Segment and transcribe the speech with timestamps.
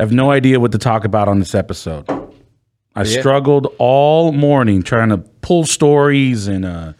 [0.00, 2.06] I have no idea what to talk about on this episode.
[2.96, 6.94] I struggled all morning trying to pull stories and, uh,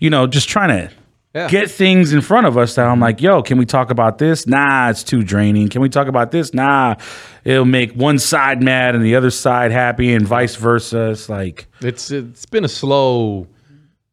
[0.00, 0.92] you know, just trying to
[1.36, 1.48] Yeah.
[1.48, 4.44] get things in front of us that I'm like, yo, can we talk about this?
[4.48, 5.68] Nah, it's too draining.
[5.68, 6.52] Can we talk about this?
[6.52, 6.96] Nah,
[7.44, 11.10] it'll make one side mad and the other side happy and vice versa.
[11.10, 13.46] It's like, It's it's been a slow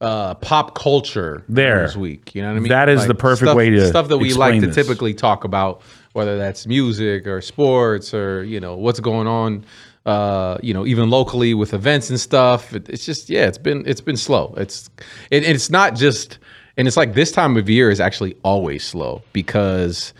[0.01, 1.81] uh, pop culture There.
[1.81, 2.35] this week.
[2.35, 2.69] You know what I mean?
[2.69, 4.75] That is the perfect stuff, way to stuff that we like to this.
[4.75, 5.81] typically talk about,
[6.13, 9.65] whether that's music or sports or you know what's going on.
[10.05, 12.73] Uh, you know, even locally with events and stuff.
[12.73, 14.53] It, it's just yeah, it's been it's been slow.
[14.57, 14.89] It's
[15.29, 16.39] it, it's not just
[16.77, 20.13] and it's like this time of year is actually always slow because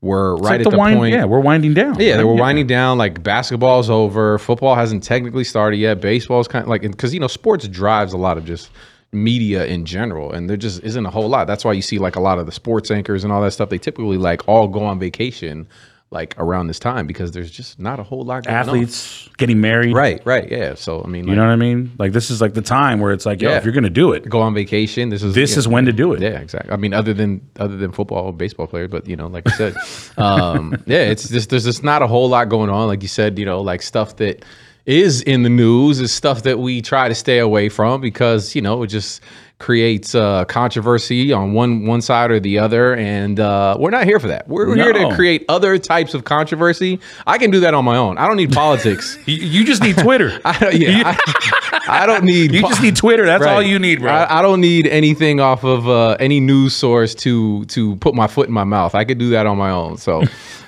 [0.00, 0.96] we're it's right like at the, the, wind.
[0.96, 1.14] point.
[1.14, 2.00] Yeah, we're winding down.
[2.00, 2.24] Yeah, they right?
[2.24, 2.96] were winding down.
[2.96, 4.38] Like basketball's over.
[4.38, 6.00] Football hasn't technically started yet.
[6.00, 8.70] Baseball's kind of like because you know sports drives a lot of just
[9.16, 11.46] media in general, and there just isn't a whole lot.
[11.46, 13.68] That's why you see like a lot of the sports anchors and all that stuff.
[13.70, 15.66] They typically like all go on vacation
[16.12, 18.44] like around this time because there's just not a whole lot.
[18.44, 18.60] Going on.
[18.60, 19.92] Athletes getting married.
[19.92, 20.22] right?
[20.24, 20.48] Right?
[20.48, 20.74] Yeah.
[20.76, 21.90] So I mean, You like, know what I mean?
[21.98, 23.56] Like this is like the time where it's like, yo, Yeah.
[23.56, 25.08] if you're gonna do it, go on vacation.
[25.08, 26.22] This is this you is know, when to do it.
[26.22, 26.72] Yeah, exactly.
[26.72, 29.74] I mean, other than other than football baseball players, but you know, like I said,
[30.16, 32.86] um, yeah, it's just there's just not a whole lot going on.
[32.86, 34.44] Like you said, you know, like stuff that
[34.86, 38.62] is in the news is stuff that we try to stay away from because you
[38.62, 39.20] know it just
[39.58, 44.20] creates uh, controversy on one one side or the other, and uh, we're not here
[44.20, 44.46] for that.
[44.48, 45.08] We're here No.
[45.10, 47.00] to create other types of controversy.
[47.26, 48.18] I can do that on my own.
[48.18, 49.18] I don't need politics.
[49.26, 50.38] You, you just need Twitter.
[50.44, 52.52] I don't, yeah, I, I don't need.
[52.52, 53.24] you po- just need Twitter.
[53.26, 53.66] That's all Right.
[53.66, 54.12] you need, bro.
[54.12, 58.26] I, I don't need anything off of uh, any news source to to put my
[58.26, 58.94] foot in my mouth.
[58.94, 59.96] I could do that on my own.
[59.96, 60.22] So,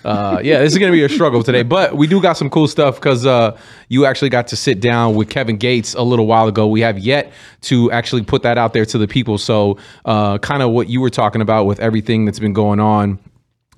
[0.05, 2.67] uh, yeah, this is gonna be a struggle today, but we do got some cool
[2.69, 3.57] stuff because uh,
[3.89, 6.67] you actually got to sit down with Kevin Gates a little while ago.
[6.67, 9.39] We have yet to actually put that out there to the people.
[9.39, 13.19] So, uh, kind of what you were talking about with everything that's been going on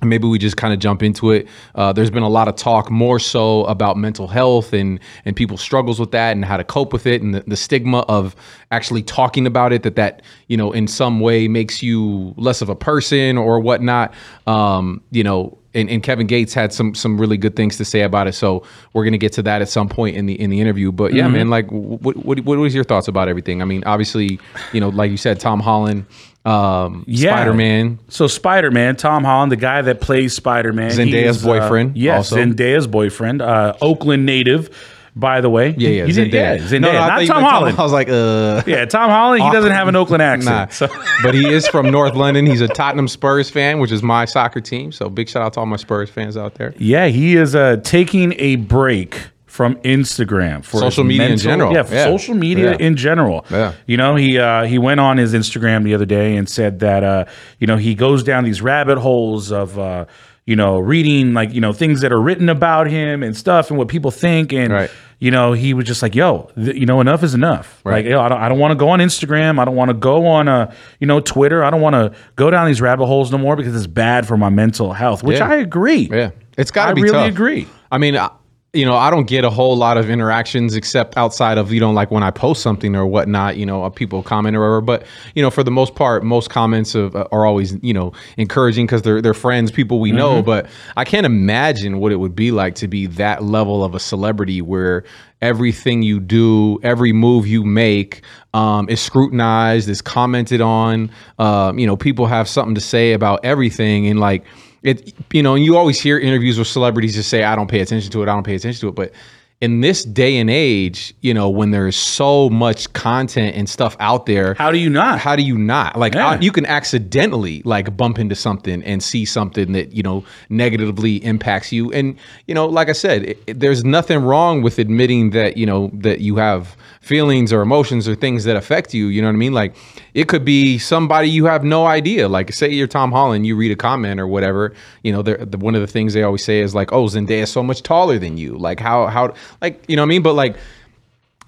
[0.03, 2.91] maybe we just kind of jump into it uh, there's been a lot of talk
[2.91, 6.93] more so about mental health and and people's struggles with that and how to cope
[6.93, 8.35] with it and the, the stigma of
[8.71, 12.69] actually talking about it that that you know in some way makes you less of
[12.69, 14.13] a person or whatnot
[14.47, 18.03] um, you know and, and Kevin Gates had some some really good things to say
[18.03, 20.61] about it, so we're gonna get to that at some point in the in the
[20.61, 20.91] interview.
[20.93, 23.63] But yeah, man, like, what, what what was your thoughts about everything?
[23.63, 24.41] I mean, obviously,
[24.73, 26.07] you know, like you said, Tom Holland,
[26.45, 27.37] um, Yeah.
[27.37, 31.97] Spider Man, So Spider Man, Tom Holland, the guy that plays Spider Man, Zendaya's boyfriend,
[31.97, 32.37] yes, also.
[32.37, 34.71] Zendaya's boyfriend, uh, Oakland native,
[35.17, 35.75] by the way.
[35.77, 36.61] Yeah, yeah, He did- yeah, Zendaya.
[36.61, 37.79] Zendaya, No, no, not Tom meant Holland.
[37.79, 39.43] I was like, uh, Yeah, Tom Holland.
[39.43, 40.55] He doesn't have an Oakland accent.
[40.57, 40.67] nah.
[40.69, 40.89] So
[41.23, 42.47] but he is from North London.
[42.47, 44.93] He's a Tottenham Spurs fan, which is my soccer team.
[44.93, 46.75] So big shout out to all my Spurs fans out there.
[46.79, 51.73] yeah, he is uh, taking a break from Instagram for Social media in general.
[51.75, 52.05] Yeah, Yeah.
[52.05, 52.87] social media Yeah.
[52.87, 53.45] in general.
[53.51, 53.73] Yeah.
[53.87, 57.03] You know, he uh, he went on his Instagram the other day and said that
[57.03, 57.25] uh,
[57.59, 60.05] you know he goes down these rabbit holes of uh,
[60.51, 63.79] you know reading like you know things that are written about him and stuff and
[63.79, 64.91] what people think and Right.
[65.19, 68.05] you know he was just like yo th- you know enough is enough Right.
[68.05, 69.95] like yo, I don't, I don't want to go on Instagram I don't want to
[70.11, 73.31] go on uh you know Twitter I don't want to go down these rabbit holes
[73.31, 75.49] no more because it's bad for my mental health which Yeah.
[75.51, 77.29] I agree Yeah, it's got to be really tough.
[77.29, 77.69] agree.
[77.93, 78.31] I mean, I,
[78.73, 81.91] you know, I don't get a whole lot of interactions except outside of you know,
[81.91, 83.57] like when I post something or whatnot.
[83.57, 84.81] You know, people comment or whatever.
[84.81, 88.13] But you know, for the most part, most comments of, uh, are always you know
[88.37, 90.41] encouraging because they're they're friends, people we know.
[90.43, 94.01] But I can't imagine what it would be like to be that level of a
[94.01, 95.03] celebrity where
[95.43, 98.23] everything you do, every move you make,
[98.55, 101.11] um, is scrutinized, is commented on.
[101.41, 104.45] Um, you know, people have something to say about everything, and like
[104.83, 108.11] it you know you always hear interviews with celebrities just say i don't pay attention
[108.11, 109.13] to it i don't pay attention to it but
[109.61, 114.25] in this day and age you know when there's so much content and stuff out
[114.25, 115.19] there how do you not?
[115.19, 115.99] how do you not?
[115.99, 116.31] Like Yeah.
[116.31, 121.23] uh, you can accidentally like bump into something and see something that you know negatively
[121.25, 121.93] impacts you.
[121.93, 122.17] And
[122.47, 125.91] you know like i said it, it- there's nothing wrong with admitting that you know
[125.93, 129.37] that you have feelings or emotions or things that affect you you know what i
[129.37, 129.53] mean?
[129.53, 129.75] Like
[130.15, 132.29] it could be somebody you have no idea.
[132.29, 134.73] Like say you're tom holland you read a comment or whatever
[135.03, 137.51] you know the, one of the things they always say is like oh zendaya is
[137.53, 138.57] so much taller than you.
[138.57, 140.23] Like how how like you know what i mean?
[140.23, 140.57] But like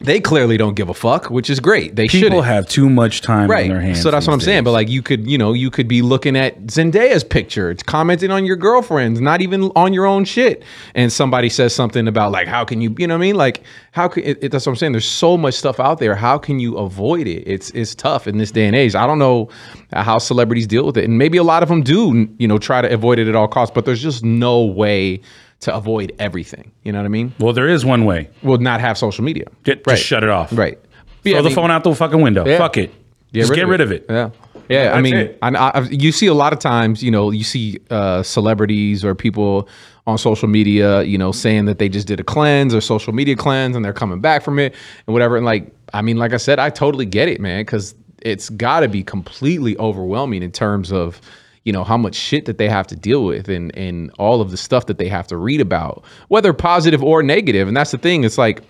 [0.02, 1.94] they clearly don't give a fuck, which is great.
[1.94, 2.44] They people shouldn't.
[2.44, 3.62] have too much time right.
[3.62, 4.64] on their hands so that's what i'm these saying.
[4.64, 7.70] But like you could you know you could be looking at zendaya's picture.
[7.70, 10.64] It's commenting on your girlfriend's not even on your own shit.
[10.96, 13.37] And somebody says something about like how can you you know what i mean?
[13.37, 13.62] Like
[13.93, 14.93] how can it, it- that's what i'm saying.
[14.93, 16.16] There's so much stuff out there.
[16.16, 17.44] How can you avoid it?
[17.46, 18.96] It's it's tough in this day and age.
[18.96, 19.50] I don't know
[19.93, 21.04] how celebrities deal with it.
[21.04, 23.46] And maybe a lot of them do you know try to avoid it at all
[23.46, 23.72] costs.
[23.72, 25.20] But there's just no way
[25.62, 28.81] to avoid everything you know what i mean well there is one way well not
[28.81, 30.79] have social media just, right just shut it off right
[31.23, 32.59] throw Yeah, I the mean- phone out the fucking window Yeah.
[32.59, 32.93] fuck it
[33.32, 34.05] Just get rid of it.
[34.11, 34.31] Yeah.
[34.69, 35.35] Yeah, I mean.
[35.43, 39.14] I, I, you see a lot of times, you know, you see uh, celebrities or
[39.14, 39.69] people
[40.06, 43.37] on social media, you know, saying that they just did a cleanse or social media
[43.37, 44.75] cleanse and they're coming back from it
[45.06, 45.37] and whatever.
[45.37, 48.81] And like, I mean, like I said, I totally get it, man, because it's got
[48.81, 51.20] to be completely overwhelming in terms of,
[51.64, 54.50] you know, how much shit that they have to deal with and and all of
[54.50, 57.69] the stuff that they have to read about, whether positive or negative.
[57.69, 58.25] And that's the thing.
[58.25, 58.62] It's like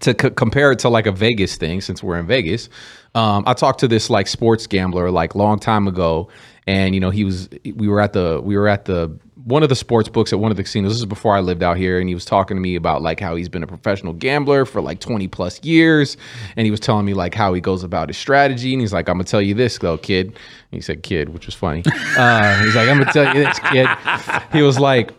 [0.00, 2.68] to c- compare it to like a Vegas thing, since we're in Vegas,
[3.16, 6.28] um, I talked to this like sports gambler like long time ago,
[6.66, 9.68] and you know he was we were at the we were at the one of
[9.68, 10.90] the sports books at one of the casinos.
[10.90, 13.20] This is before I lived out here, and he was talking to me about like
[13.20, 16.16] how he's been a professional gambler for like twenty plus years,
[16.56, 19.08] and he was telling me like how he goes about his strategy, and he's like,
[19.08, 20.36] "I'm gonna tell you this though, kid." And
[20.72, 21.82] he said, "Kid," which was funny.
[22.16, 23.86] Uh, he's like, "I'm gonna tell you this, kid."
[24.52, 25.10] He was like,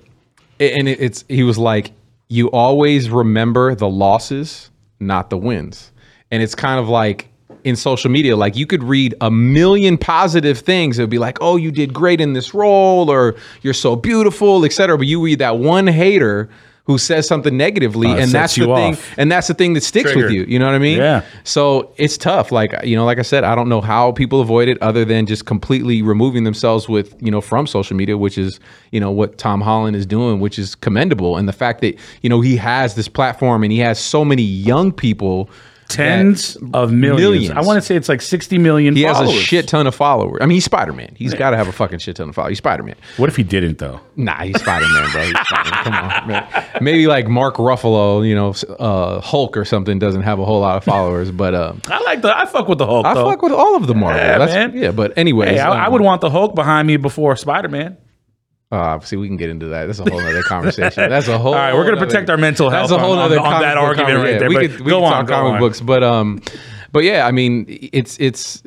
[0.59, 1.91] and it's he was like
[2.29, 4.69] you always remember the losses
[4.99, 5.91] not the wins
[6.31, 7.29] and it's kind of like
[7.67, 11.37] in social media like you could read a million positive things it would be like
[11.41, 15.39] oh you did great in this role or you're so beautiful etc but you read
[15.39, 16.47] that one hater
[16.85, 19.17] who says something negatively Uh, and that's the you thing off.
[19.17, 21.21] and that's the thing that sticks with you you know what i mean Yeah.
[21.43, 22.47] so it's tough.
[22.59, 25.25] Like you know, like I said, I don't know how people avoid it other than
[25.25, 28.51] just completely removing themselves with you know from social media, which is
[28.93, 31.35] you know what Tom Holland is doing, which is commendable.
[31.37, 31.93] And the fact that
[32.23, 35.49] you know he has this platform and he has so many young people.
[35.87, 37.21] Tens of millions.
[37.21, 37.51] millions.
[37.51, 40.39] I want to say it's like 60 million He has a shit ton of followers.
[40.41, 41.13] I mean, he's Spider Man.
[41.15, 42.51] He's got to have a fucking shit ton of followers.
[42.51, 42.95] He's Spider Man.
[43.17, 43.99] What if he didn't, though?
[44.15, 45.23] Nah, he's Spider Man, bro.
[45.23, 45.83] He's Spider-Man.
[45.83, 46.65] Come on, man.
[46.81, 50.77] Maybe like Mark Ruffalo, you know, uh, Hulk or something doesn't have a whole lot
[50.77, 52.35] of followers, but um, I like the.
[52.35, 53.29] I fuck with the Hulk, I though.
[53.29, 54.19] fuck with all of the Marvel.
[54.21, 54.75] Yeah, That's, man.
[54.75, 57.69] yeah, but anyways, Hey, I, I um, would want the Hulk behind me before Spider
[57.69, 57.97] Man.
[58.69, 59.85] Uh, see, we can get into that.
[59.85, 61.09] That's a whole other conversation.
[61.09, 61.53] That's a whole.
[61.55, 63.77] All right, we're gonna protect our mental That's a whole on- other on- on that
[63.77, 65.59] argument right there, We but could we go could on, talk go comic on.
[65.59, 66.41] books, but um,
[66.91, 68.61] but yeah, I mean, it's it's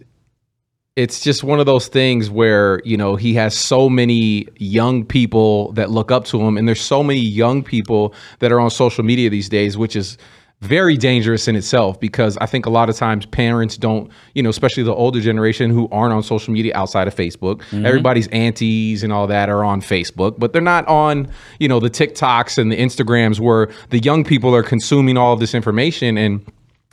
[0.97, 5.73] it's just one of those things where you know he has so many young people
[5.73, 9.05] that look up to him, and there's so many young people that are on social
[9.05, 10.17] media these days, which is
[10.60, 14.50] very dangerous in itself because I think a lot of times parents don't, you know,
[14.50, 17.60] especially the older generation who aren't on social media outside of Facebook.
[17.60, 17.86] Mm-hmm.
[17.86, 21.88] Everybody's aunties and all that are on Facebook, but they're not on, you know, the
[21.88, 26.44] TikToks and the Instagrams where the young people are consuming all of this information and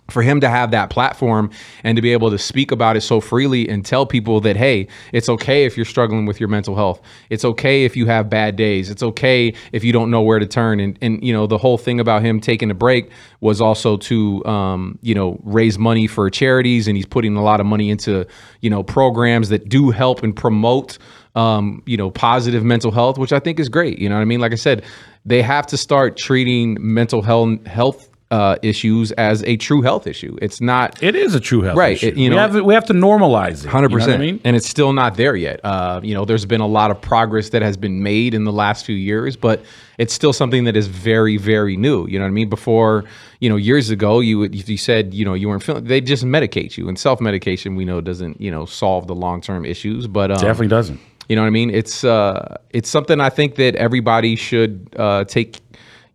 [0.09, 1.49] for him to have that platform
[1.83, 4.87] and to be able to speak about it so freely and tell people that hey
[5.11, 8.55] it's okay if you're struggling with your mental health it's okay if you have bad
[8.55, 11.57] days it's okay if you don't know where to turn and and you know the
[11.57, 13.09] whole thing about him taking a break
[13.41, 17.59] was also to um, you know raise money for charities and he's putting a lot
[17.59, 18.25] of money into
[18.61, 20.97] you know programs that do help and promote
[21.35, 23.99] um, you know, positive mental health, which I think is great.
[23.99, 24.39] You know what I mean?
[24.39, 24.83] Like I said,
[25.23, 30.37] they have to start treating mental health health uh, issues as a true health issue.
[30.41, 32.07] It's not It is a true health Right, issue.
[32.07, 33.69] it- you we know- have we have to normalize it.
[33.69, 35.61] Hundred you know percent, I mean, and it's still not there yet.
[35.63, 38.51] Uh, you know, there's been a lot of progress that has been made in the
[38.51, 39.63] last few years, but
[39.97, 42.05] it's still something that is very, very new.
[42.07, 42.49] You know what I mean?
[42.49, 43.05] Before,
[43.39, 46.01] you know, years ago, you would, if you said, you know, you weren't feeling, they
[46.01, 49.63] just medicate you, and self medication we know doesn't, you know, solve the long term
[49.63, 50.99] issues, but um, definitely doesn't.
[51.29, 51.69] you know what I mean?
[51.69, 55.59] It's uh, it's something I think that everybody should uh, take,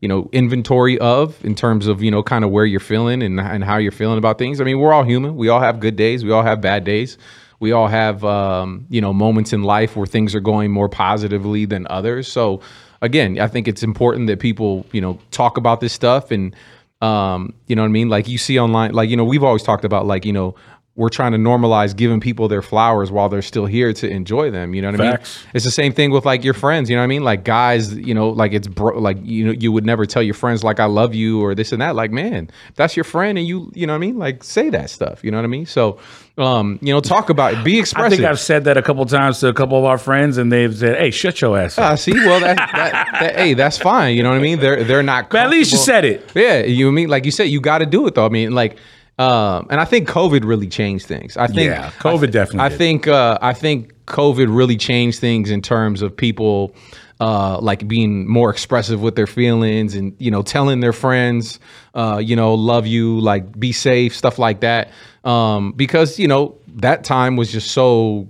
[0.02, 3.40] you know, inventory of in terms of you know kind of where you're feeling and
[3.40, 4.60] and how you're feeling about things.
[4.60, 5.36] I mean, we're all human.
[5.36, 6.24] We all have good days.
[6.24, 7.16] We all have bad days.
[7.60, 11.64] We all have um, you know moments in life where things are going more positively
[11.64, 12.30] than others.
[12.30, 12.60] So
[13.00, 16.54] again, I think it's important that people you know talk about this stuff and
[17.00, 18.08] um, you know what I mean?
[18.08, 20.54] Like you see online, like, you know, we've always talked about like, you know,
[20.94, 24.74] we're trying to normalize giving people their flowers while they're still here to enjoy them.
[24.74, 25.12] You know what I mean?
[25.12, 25.44] Facts.
[25.54, 26.90] It's the same thing with like your friends.
[26.90, 27.24] You know what I mean?
[27.24, 30.34] Like guys, you know, like it's bro, like you know, you would never tell your
[30.34, 31.96] friends like I love you or this and that.
[31.96, 34.18] Like, man, that's your friend, and you, you know what I mean?
[34.18, 35.24] Like, say that stuff.
[35.24, 35.64] You know what I mean?
[35.64, 35.98] So,
[36.36, 37.64] um, you know, talk about it.
[37.64, 38.12] Be expressive.
[38.12, 40.52] I think I've said that a couple times to a couple of our friends, and
[40.52, 43.78] they've said, "Hey, shut your ass up." Ah, see, well, that, that, that, hey, that's
[43.78, 44.14] fine.
[44.14, 44.58] You know what I mean?
[44.58, 45.30] They're they're not.
[45.30, 46.30] but at least you said it.
[46.34, 48.26] Yeah, you mean like you said, you got to do it though.
[48.26, 48.76] I mean, like,
[49.22, 51.36] um, and I think COVID really changed things.
[51.36, 52.78] I think Yeah, COVID I thi- definitely I did.
[52.78, 56.74] think uh, I think COVID really changed things in terms of people.
[57.20, 61.60] Uh, like being more expressive with their feelings and you know telling their friends
[61.94, 64.90] uh, you know love you like be safe stuff like that
[65.22, 68.28] um, because you know that time was just so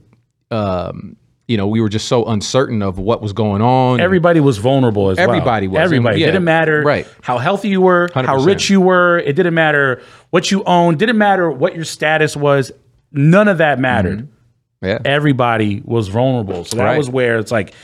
[0.51, 1.17] um,
[1.49, 5.09] you know we were just so uncertain of what was going on Everybody was vulnerable
[5.09, 5.81] as Everybody well.
[5.81, 5.87] was.
[5.87, 6.21] Everybody.
[6.21, 7.07] Yeah, It didn't matter right.
[7.23, 8.47] how healthy you were, how 100%.
[8.47, 9.19] rich you were.
[9.19, 10.99] It didn't matter what you owned.
[10.99, 12.73] Didn't matter what your status was.
[13.13, 14.27] None of that mattered.
[14.83, 16.65] yeah Everybody was vulnerable.
[16.65, 16.99] So that Right.
[16.99, 17.75] was where it's like,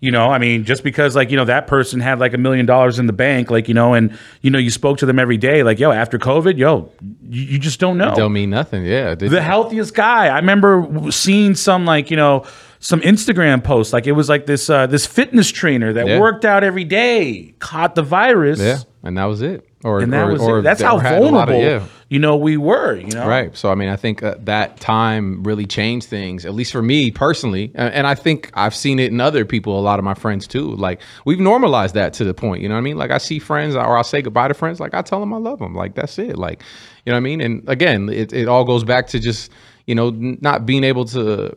[0.00, 2.66] you know, I mean, just because like you know that person had like a million
[2.66, 5.36] dollars in the bank, like you know, and you know you spoke to them every
[5.36, 6.90] day, like yo, after COVID, yo,
[7.30, 8.12] you, you just don't know.
[8.16, 8.84] Don't mean nothing.
[8.84, 9.14] Yeah.
[9.14, 10.26] The healthiest guy.
[10.26, 12.44] I remember seeing some like you know
[12.80, 16.18] some Instagram posts, like it was like this uh, this fitness trainer that Yeah.
[16.18, 18.78] worked out every day, caught the virus, yeah.
[19.04, 19.68] And that was it.
[19.84, 21.84] Or, and that or- was or- That's how lot of- vulnerable yeah.
[22.08, 22.94] you know we were.
[22.94, 23.56] You know, Right.
[23.56, 26.44] So I mean, I think uh, that time really changed things.
[26.46, 29.78] At least for me personally, and, and I think I've seen it in other people.
[29.78, 30.70] A lot of my friends too.
[30.76, 32.62] Like we've normalized that to the point.
[32.62, 32.96] You know what I mean?
[32.96, 34.78] Like I see friends, or I'll say goodbye to friends.
[34.78, 35.74] Like I tell them I love them.
[35.74, 36.38] Like that's it.
[36.38, 36.62] Like
[37.04, 37.40] you know what I mean?
[37.40, 39.50] And again, it it all goes back to just
[39.86, 41.56] you know n- not being able to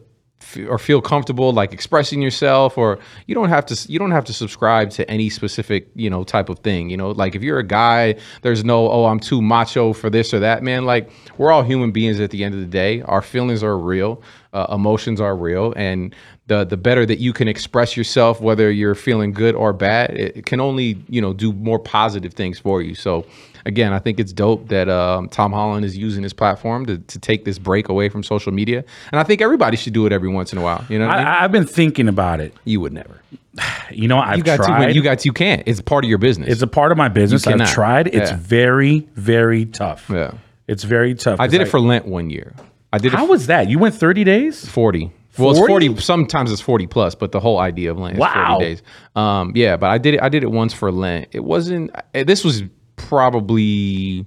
[0.70, 4.34] or feel comfortable like expressing yourself or you don't have to you don't have to
[4.34, 7.12] subscribe to any specific you know type of thing you know?
[7.12, 10.64] Like if you're a guy there's no oh i'm too macho for this or that.
[10.64, 13.02] Man like we're all human beings at the end of the day.
[13.02, 14.22] Our feelings are real
[14.54, 16.16] uh, emotions are real and
[16.48, 20.38] the the better that you can express yourself whether you're feeling good or bad it,
[20.38, 22.96] it can only you know do more positive things for you.
[22.96, 23.26] So
[23.66, 27.20] again, I think it's dope that um, Tom Holland is using his platform to, to
[27.20, 28.84] take this break away from social media.
[29.12, 30.86] And I think everybody should do it every once in a while.
[30.90, 31.28] You know what I, mean?
[31.28, 32.54] I, I've been thinking about it.
[32.66, 33.22] You would never.
[33.92, 34.88] You know, I've You got tried.
[34.88, 34.94] to.
[34.94, 35.24] You got.
[35.26, 35.62] You can't.
[35.68, 36.50] It's part of your business.
[36.50, 37.46] it's a part of my business.
[37.48, 38.08] I've tried.
[38.08, 38.38] It's Yeah.
[38.38, 40.10] very, very tough.
[40.10, 40.32] yeah.
[40.68, 41.40] It's very tough.
[41.40, 42.54] I did it for Lent one year.
[42.92, 43.70] I did it How was that?
[43.70, 44.68] You went 30 days?
[44.68, 45.12] forty.
[45.38, 45.98] Well, it's 40?
[45.98, 48.54] Sometimes it's forty plus, but the whole idea of Lent is Wow.
[48.56, 48.82] forty days.
[49.16, 50.22] Um, yeah, but I did it.
[50.24, 51.28] I did it once for Lent.
[51.32, 51.92] It wasn't.
[52.14, 52.64] This was
[53.08, 54.26] probably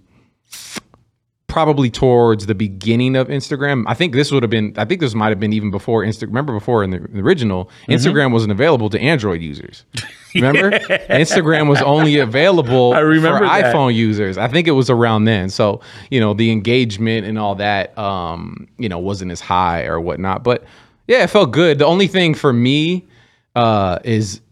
[1.47, 3.83] probably towards the beginning of Instagram.
[3.87, 4.75] I think this would have been.
[4.77, 6.27] I think this might have been even before Instagram.
[6.29, 7.93] Remember before in the, the original, Mm-hmm.
[7.93, 9.85] Instagram wasn't available to Android users.
[10.35, 13.75] Remember, Instagram was only available I remember for that.
[13.75, 14.37] iPhone users.
[14.37, 15.49] I think it was around then.
[15.49, 15.81] So
[16.11, 20.45] you know the engagement and all that, um, you know, wasn't as high or whatnot.
[20.45, 20.65] But
[21.07, 21.79] yeah, it felt good.
[21.79, 23.09] The only thing for me
[23.57, 24.43] uh, is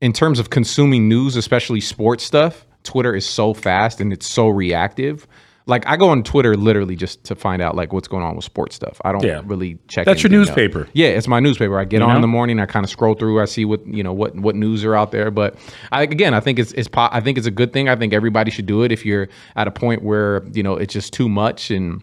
[0.00, 2.66] in terms of consuming news, especially sports stuff.
[2.84, 5.26] Twitter is so fast and it's so reactive.
[5.66, 8.44] Like I go on Twitter literally just to find out like what's going on with
[8.44, 9.00] sports stuff.
[9.04, 9.42] I don't Yeah.
[9.44, 10.04] really check.
[10.06, 10.88] That's your newspaper.
[10.94, 11.78] Yeah, it's my newspaper.
[11.78, 12.14] I get on know?
[12.16, 12.58] in the morning.
[12.58, 13.40] I kind of scroll through.
[13.40, 15.30] I see what you know what what news are out there.
[15.30, 15.54] But
[15.92, 17.88] I, again, I think it's it's po- I think it's a good thing.
[17.88, 20.92] I think everybody should do it if you're at a point where you know it's
[20.94, 22.02] just too much and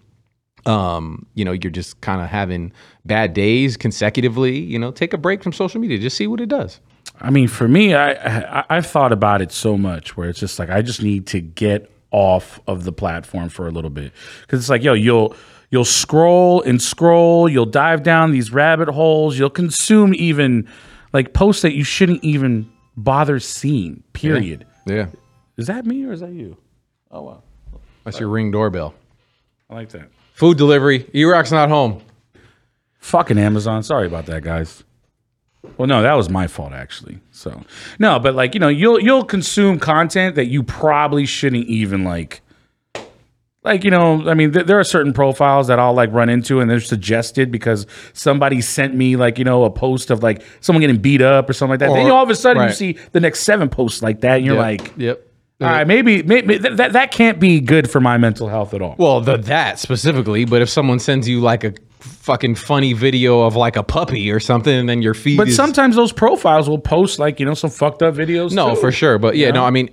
[0.65, 2.71] um you know you're just kind of having
[3.05, 4.59] bad days consecutively.
[4.59, 5.97] You know, take a break from social media.
[5.97, 6.79] Just see what it does.
[7.19, 10.59] I mean, for me, I, I I've thought about it so much where it's just
[10.59, 14.59] like I just need to get off of the platform for a little bit because
[14.59, 15.35] it's like yo, you'll
[15.69, 20.67] you'll scroll and scroll, you'll dive down these rabbit holes, you'll consume even
[21.13, 24.03] like posts that you shouldn't even bother seeing.
[24.13, 24.65] Period.
[24.85, 25.07] Yeah,
[25.57, 26.55] Is that me or is that you?
[27.11, 27.43] Oh wow,
[28.03, 28.93] that's your ring doorbell.
[29.69, 30.09] I like that.
[30.33, 31.09] Food delivery.
[31.13, 32.01] E-Rock's not home.
[32.99, 33.83] Fucking Amazon.
[33.83, 34.83] Sorry about that, guys.
[35.77, 37.19] Well, no, that was my fault actually.
[37.31, 37.61] So
[37.99, 42.41] no, but like you know, you'll you'll consume content that you probably shouldn't even like.
[43.63, 46.61] Like you know, I mean, th- there are certain profiles that I'll like run into,
[46.61, 50.79] and they're suggested because somebody sent me like you know a post of like someone
[50.81, 51.93] getting beat up or something like that.
[51.93, 54.45] then Or- all of a sudden you see the next seven posts like that, and
[54.45, 54.61] you're Yep.
[54.81, 55.27] like, yep.
[55.59, 58.81] all right, maybe, maybe th- that that can't be good for my mental health at
[58.81, 58.95] all.
[58.97, 61.73] Well, the, that specifically, but if someone sends you like a
[62.07, 65.55] fucking funny video of like a puppy or something, and then your feed but is
[65.55, 68.53] sometimes those profiles will post like you know some fucked up videos.
[68.53, 68.81] no, too.
[68.81, 69.17] for sure.
[69.17, 69.89] But yeah, no, I mean,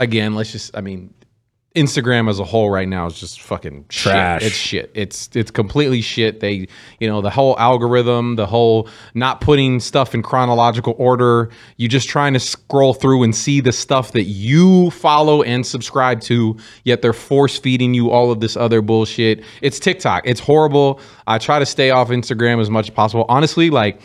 [0.00, 1.14] again, let's just, I mean,
[1.74, 4.42] Instagram as a whole right now is just fucking Trash.
[4.42, 4.46] Shit.
[4.46, 4.90] It's shit.
[4.94, 6.40] It's it's completely shit.
[6.40, 6.66] They,
[7.00, 11.50] you know, the whole algorithm, the whole not putting stuff in chronological order.
[11.76, 16.20] You just trying to scroll through and see the stuff that you follow and subscribe
[16.22, 16.56] to.
[16.84, 19.42] Yet they're force feeding you all of this other bullshit.
[19.62, 20.26] It's TikTok.
[20.26, 21.00] It's horrible.
[21.26, 23.24] I try to stay off Instagram as much as possible.
[23.28, 24.00] Honestly, like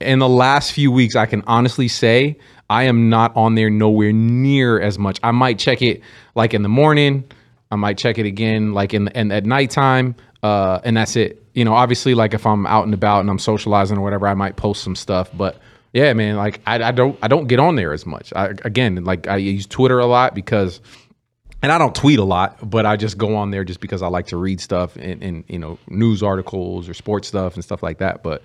[0.00, 2.38] in the last few weeks, I can honestly say
[2.70, 5.18] I am not on there nowhere near as much.
[5.22, 6.02] I might check it
[6.34, 7.24] like in the morning.
[7.70, 11.42] I might check it again like in and at nighttime, uh, and that's it.
[11.54, 14.34] You know, obviously, like if I'm out and about and I'm socializing or whatever, I
[14.34, 15.30] might post some stuff.
[15.34, 15.58] But
[15.92, 18.32] yeah, man, like I, I don't I don't get on there as much.
[18.34, 20.80] I, again, like I use Twitter a lot because
[21.62, 24.08] and I don't tweet a lot, but I just go on there just because I
[24.08, 27.82] like to read stuff and, and you know news articles or sports stuff and stuff
[27.82, 28.22] like that.
[28.22, 28.42] But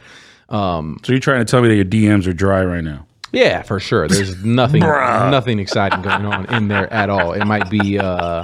[0.50, 3.06] um, So you're trying to tell me that your DMs are dry right now?
[3.32, 4.08] yeah, for sure.
[4.08, 4.80] There's nothing
[5.32, 7.34] nothing exciting going on in there at all.
[7.34, 8.44] It might be uh,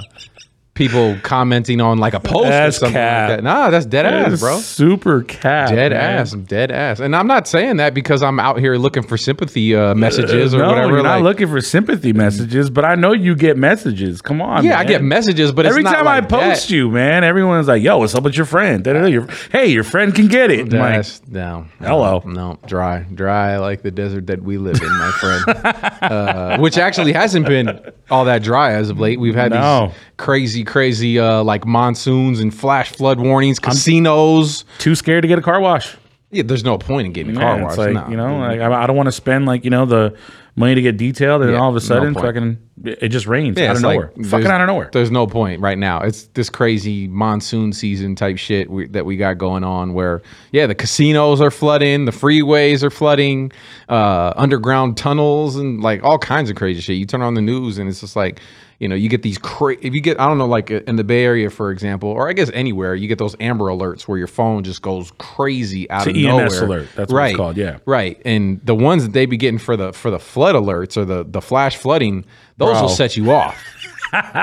[0.80, 3.28] people commenting on like a post That's or something cap.
[3.28, 3.44] like that.
[3.44, 4.58] Nah, that's dead ass, bro.
[4.58, 5.68] Super cat.
[5.68, 6.18] Dead man.
[6.20, 7.00] ass, dead ass.
[7.00, 10.58] And I'm not saying that because I'm out here looking for sympathy uh, messages or
[10.58, 10.92] no, whatever.
[10.94, 14.22] You're not like- looking for sympathy messages, but I know you get messages.
[14.22, 14.64] Come on.
[14.64, 16.74] yeah, I get messages, but it's Every time I post that.
[16.74, 20.28] you, man, everyone's like, "Yo, what's up with your friend?" Your- hey, your friend can
[20.28, 20.72] get it.
[20.72, 21.66] I'm like, no.
[21.78, 22.22] Hello.
[22.24, 25.44] No, dry, dry like the desert that we live in, my friend.
[26.02, 29.20] uh, which actually hasn't been all that dry as of late.
[29.20, 29.86] We've had No.
[29.88, 34.64] these crazy, crazy uh, like monsoons and flash flood warnings, casinos.
[34.78, 35.96] too scared to get a car wash.
[36.30, 37.76] Yeah, there's no point in getting a car Yeah, wash.
[37.76, 38.08] like no.
[38.08, 40.16] you know, like I, don't want to spend like you know the
[40.54, 42.26] money to get detailed, and Yeah, all of a sudden, point.
[42.26, 44.90] fucking, it just rains Yeah, out of it's like, nowhere, fucking out of nowhere.
[44.92, 46.02] There's no point right now.
[46.02, 49.92] It's this crazy monsoon season type shit we, that we got going on.
[49.92, 50.22] Where
[50.52, 53.50] yeah, the casinos are flooding, the freeways are flooding,
[53.88, 56.96] uh, underground tunnels, and like all kinds of crazy shit.
[56.96, 58.40] You turn on the news and it's just like.
[58.80, 61.04] You know, you get these cra- if you get I don't know like in the
[61.04, 64.26] Bay Area for example, or I guess anywhere, you get those Amber alerts where your
[64.26, 66.64] phone just goes crazy out It's of an EMS nowhere.
[66.80, 66.88] alert.
[66.96, 67.78] That's what it's called, yeah.
[67.84, 68.20] Right.
[68.24, 71.24] And the ones that they be getting for the for the flood alerts or the
[71.28, 72.24] the flash flooding,
[72.56, 72.80] those Bro.
[72.82, 73.62] will set you off.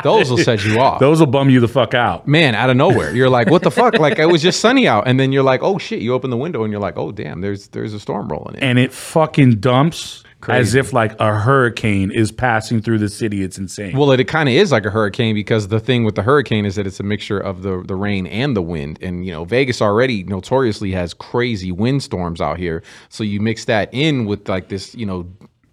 [0.04, 1.00] those will set you off.
[1.00, 2.28] Those will bum you the fuck out.
[2.28, 3.14] Man, out of nowhere.
[3.16, 3.94] You're like, what the fuck?
[4.00, 5.08] Like it was just sunny out.
[5.08, 7.42] And then you're like, oh shit, you open the window and you're like, oh damn,
[7.42, 8.64] there's there's a storm rolling in.
[8.64, 13.44] and it fucking dumps as if like a hurricane is passing through the city.
[13.44, 13.98] It's insane.
[13.98, 16.66] Well, it, it kind of is like a hurricane because the thing with the hurricane
[16.66, 19.00] is that it's a mixture of the the rain and the wind.
[19.02, 22.84] And you know, Vegas already notoriously has crazy windstorms out here.
[23.10, 25.28] So you mix that in with like this, you know,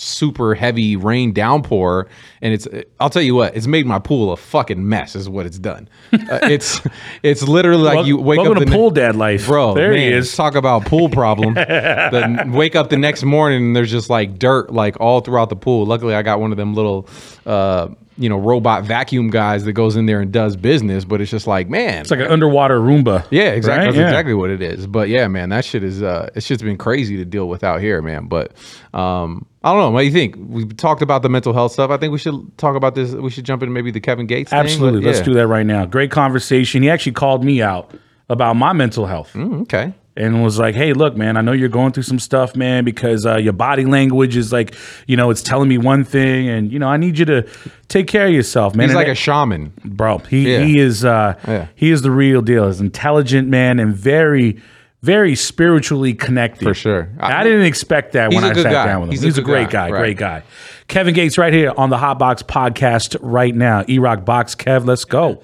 [0.04, 2.08] super heavy rain downpour,
[2.42, 2.68] and it's
[3.00, 5.16] I'll tell you what, it's made my pool a fucking mess.
[5.16, 5.88] Is what it's done.
[6.24, 6.80] Uh, it's
[7.22, 9.90] it's literally like you wake welcome up to the ne- pool dad life, Bro, There
[9.90, 10.34] man, he is.
[10.34, 11.54] Talk about pool problem.
[11.54, 15.56] then wake up the next morning and there's just like dirt like all throughout the
[15.56, 15.84] pool.
[15.84, 17.08] Luckily, I got one of them little,
[17.44, 21.04] uh, you know, robot vacuum guys that goes in there and does business.
[21.04, 23.26] But it's just like, man, It's like an underwater Roomba.
[23.30, 23.78] yeah, exactly.
[23.78, 23.84] right?
[23.86, 24.04] That's Yeah.
[24.08, 24.86] exactly what it is.
[24.86, 27.80] But yeah, man, that shit is uh, it's just been crazy to deal with out
[27.80, 28.26] here, man.
[28.26, 28.52] But
[28.92, 29.90] um, I don't know.
[29.90, 30.36] What do you think?
[30.38, 31.90] We talked about the mental health stuff.
[31.90, 33.12] I think we should talk about this.
[33.12, 34.50] We should jump into maybe the Kevin Gates.
[34.50, 35.00] thing, but Absolutely.
[35.00, 35.84] Let's do that right now.
[35.86, 36.82] Great conversation.
[36.82, 37.90] He actually called me out
[38.28, 39.32] about my mental health.
[39.34, 39.92] Mm, okay.
[40.16, 43.26] And was like, "Hey, look, man, I know you're going through some stuff, man, because
[43.26, 44.74] uh, your body language is like,
[45.06, 47.46] you know, it's telling me one thing, and you know, I need you to
[47.88, 49.72] take care of yourself, man." He's And like that- a shaman.
[49.84, 50.18] bro.
[50.18, 50.60] He Yeah.
[50.60, 51.66] he is uh, Yeah.
[51.74, 52.66] he is the real deal.
[52.66, 54.60] He's intelligent man and very
[55.02, 57.10] very spiritually connected For sure.
[57.20, 58.86] I, didn't expect that when I sat guy.
[58.86, 59.10] down with him.
[59.10, 59.98] He's He's, a a, great guy, guy, right.
[60.00, 60.42] great guy.
[60.88, 63.84] Kevin Gates right here on the Hotbox podcast right now.
[63.86, 65.42] E Rock Box Kev, let's go.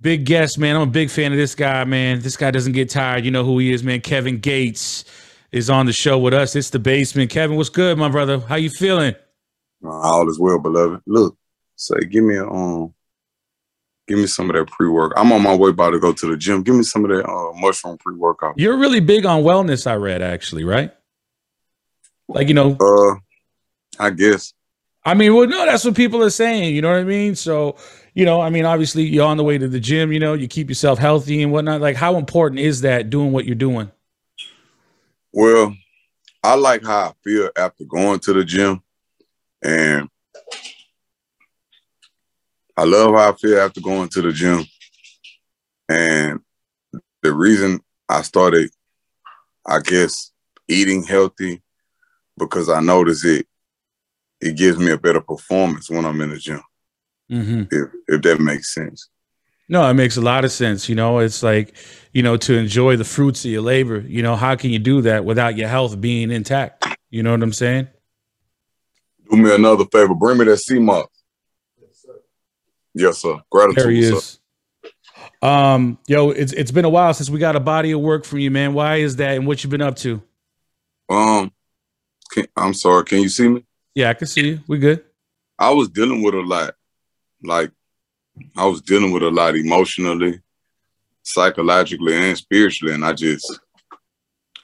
[0.00, 0.76] Big guest, man.
[0.76, 2.20] I'm a big fan of this guy, man.
[2.20, 3.24] This guy doesn't get tired.
[3.24, 4.00] You know who he is, man.
[4.00, 5.04] Kevin Gates
[5.50, 6.54] is on the show with us.
[6.54, 7.30] It's the basement.
[7.30, 8.38] Kevin, what's good, my brother?
[8.38, 9.14] How you feeling?
[9.84, 11.02] All is well, beloved.
[11.06, 11.36] Look,
[11.74, 12.94] say, give me a um,
[14.06, 15.12] give me some of that pre work.
[15.16, 16.62] I'm on my way about to go to the gym.
[16.62, 18.58] Give me some of that uh, mushroom pre workout.
[18.58, 20.92] You're really big on wellness, I read, actually, right?
[22.28, 23.16] Like, you know, Uh,
[23.98, 24.52] I guess.
[25.04, 26.74] I mean, well, no, that's what people are saying.
[26.74, 27.34] You know what I mean?
[27.34, 27.76] So,
[28.18, 30.10] you know, I mean, obviously, you're on the way to the gym.
[30.10, 31.80] You know, you keep yourself healthy and whatnot.
[31.80, 33.92] Like, how important is that doing what you're doing?
[35.32, 35.72] Well,
[36.42, 38.82] I like how I feel after going to the gym,
[39.62, 40.08] and
[42.76, 44.64] I love how I feel after going to the gym.
[45.88, 46.40] And
[47.22, 47.78] the reason
[48.08, 48.68] I started,
[49.64, 50.32] I guess,
[50.66, 51.62] eating healthy
[52.36, 53.46] because I notice it
[54.40, 56.62] it gives me a better performance when I'm in the gym.
[57.30, 57.62] Mm-hmm.
[57.70, 59.08] If if that makes sense.
[59.68, 60.88] No, it makes a lot of sense.
[60.88, 61.76] You know, it's like,
[62.12, 64.00] you know, to enjoy the fruits of your labor.
[64.00, 66.86] You know, how can you do that without your health being intact?
[67.10, 67.88] You know what I'm saying?
[69.30, 70.14] Do me another favor.
[70.14, 71.06] Bring me that sea moss.
[72.94, 73.40] Yes, sir.
[73.50, 73.84] Gratitude.
[73.84, 74.38] There he sir.
[75.40, 78.40] Um, yo, it's it's been a while since we got a body of work from
[78.40, 78.74] you, man.
[78.74, 80.22] Why is that, and what you've been up to?
[81.08, 81.52] Um,
[82.32, 83.04] can, I'm sorry.
[83.04, 83.64] Can you see me?
[83.94, 84.60] Yeah, I can see you.
[84.66, 85.04] We good.
[85.58, 86.74] I was dealing with a lot.
[87.42, 87.70] Like,
[88.56, 90.40] I was dealing with a lot emotionally,
[91.22, 92.94] psychologically, and spiritually.
[92.94, 93.58] And I just,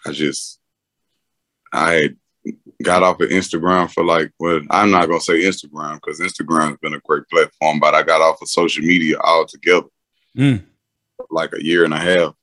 [0.07, 0.61] I just,
[1.73, 2.17] I had
[2.83, 6.95] got off of Instagram for like, well, I'm not gonna say Instagram because Instagram's been
[6.95, 9.89] a great platform, but I got off of social media altogether,
[10.37, 10.65] Mm.
[11.31, 12.35] like a year and a half.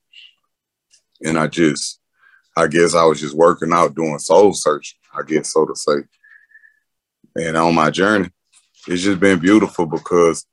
[1.24, 2.00] And I just,
[2.58, 5.98] I guess I was just working out, doing soul searching, I guess so to say.
[7.36, 8.30] And on my journey,
[8.88, 10.46] it's just been beautiful because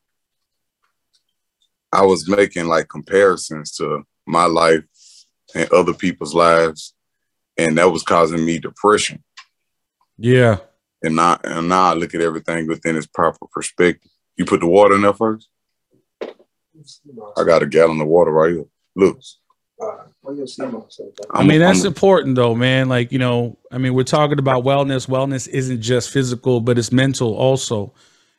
[1.93, 4.85] I was making like comparisons to my life
[5.55, 6.95] and other people's lives,
[7.57, 9.23] and that was causing me depression.
[10.19, 10.59] Yeah.
[11.03, 14.11] And now, and now I look at everything within its proper perspective.
[14.37, 15.49] You put the water in there first.
[17.37, 18.65] I got a gallon of water right here.
[18.95, 19.21] Look.
[21.33, 22.89] I mean, that's important though, man.
[22.89, 25.09] Like, you know, I mean, we're talking about wellness.
[25.09, 27.95] Wellness isn't just physical, but it's mental also.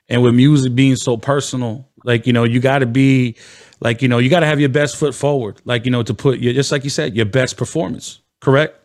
[0.10, 3.36] And with music being so personal, like, you know, you got to be
[3.80, 6.14] like, you know, you got to have your best foot forward, like, you know, to
[6.14, 8.76] put your, just like you said, your best performance, correct?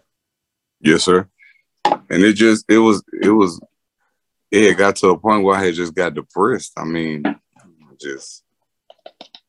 [0.80, 1.26] Yes, sir.
[1.84, 3.60] And it just, it was, it was,
[4.50, 6.72] it got to a point where I had just got depressed.
[6.76, 7.24] I mean,
[7.98, 8.44] just,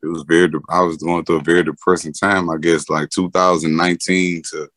[0.05, 4.43] it was very i was going through a very depressing time i guess like 2019
[4.43, 4.69] to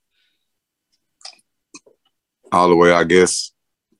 [2.50, 3.52] all the way i guess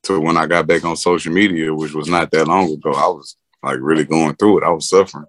[0.03, 3.07] to when i got back on social media which was not that long ago i
[3.07, 4.65] was like really going through it.
[4.65, 5.27] I was suffering.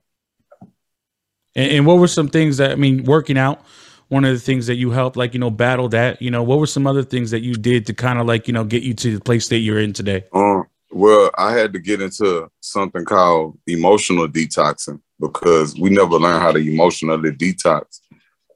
[1.56, 3.64] And, and what were some things that i mean working out
[4.08, 6.60] one of the things that you helped like you know battle that you know what
[6.60, 8.94] were some other things that you did to kind of like you know get you
[8.94, 10.26] to the place that you're in today?
[10.34, 16.42] Um well i had to get into something called emotional detoxing because we never learn
[16.42, 18.00] how to emotionally detox.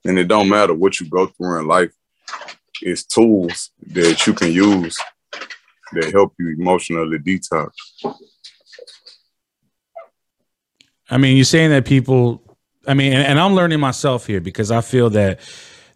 [0.06, 1.94] And it don't matter what you go through in life,
[2.82, 4.98] it's tools that you can use
[5.94, 7.72] that help you emotionally detox.
[11.10, 12.42] I mean, you're saying that people,
[12.88, 15.40] I mean, and, and I'm learning myself here because I feel that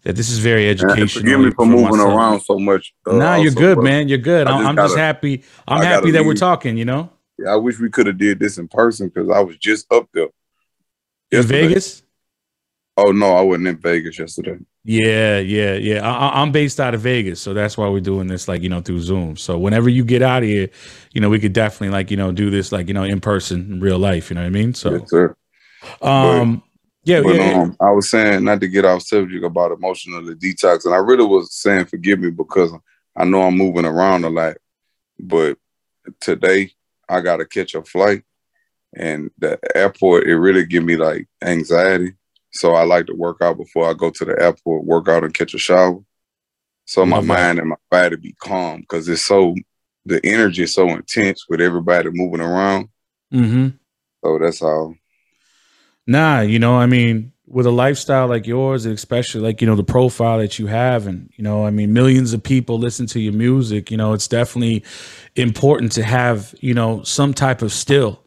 [0.04, 1.08] that this is very educational.
[1.08, 2.14] forgive me for, for moving myself.
[2.14, 2.94] around so much.
[3.06, 4.08] Uh, nah, you're good, man.
[4.08, 4.48] You're good.
[4.48, 5.44] I'm, just, I'm gotta, just happy.
[5.68, 6.28] I'm happy that leave.
[6.28, 6.78] we're talking.
[6.78, 7.10] You know.
[7.38, 10.08] Yeah, I wish we could have did this in person because I was just up
[10.14, 10.30] there.
[11.32, 12.04] In Vegas?
[12.96, 14.58] Oh no, I wasn't in Vegas yesterday.
[14.90, 16.10] Yeah, yeah, yeah.
[16.10, 18.80] I, am based out of Vegas, so that's why we're doing this, like you know,
[18.80, 19.36] through Zoom.
[19.36, 20.70] So whenever you get out of here,
[21.12, 23.70] you know, we could definitely like you know do this like you know in person,
[23.70, 24.30] in real life.
[24.30, 24.74] You know what I mean?
[24.74, 25.36] So, yes, sir.
[26.02, 26.64] Um, but,
[27.04, 27.62] yeah, but, yeah.
[27.64, 31.26] Um, I was saying not to get off subject about emotionally detox, and I really
[31.26, 32.72] was saying forgive me because
[33.14, 34.56] I know I'm moving around a lot,
[35.20, 35.58] but
[36.22, 36.72] today
[37.10, 38.24] I got to catch a flight
[38.96, 42.14] and the airport, it really give me like anxiety.
[42.52, 45.34] So I like to work out before I go to the airport, work out and
[45.34, 46.00] catch a shower.
[46.86, 47.28] So my mm-hmm.
[47.28, 49.56] mind and my body be calm because it's so
[50.06, 52.90] the energy is so intense with everybody moving around.
[53.34, 53.70] Mm-hmm.
[54.24, 54.96] So that's all.
[56.08, 59.84] Nah, you know, I mean, with a lifestyle like yours, especially like, you know, the
[59.84, 63.34] profile that you have, and, you know, I mean, millions of people listen to your
[63.34, 64.84] music, you know, it's definitely
[65.36, 68.22] important to have, you know, some type of still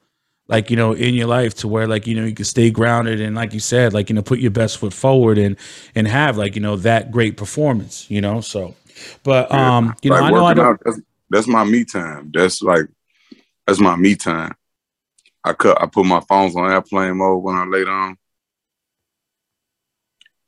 [0.50, 3.20] like you know in your life to where like you know you can stay grounded
[3.20, 5.56] and like you said like you know put your best foot forward and
[5.94, 8.74] and have like you know that great performance you know so.
[9.22, 12.30] But um you know i know i don't out, that's, that's, my me time.
[12.34, 12.86] That's like
[13.66, 14.54] that's my me time.
[15.44, 18.18] I cut i put my phones on airplane mode when i lay down.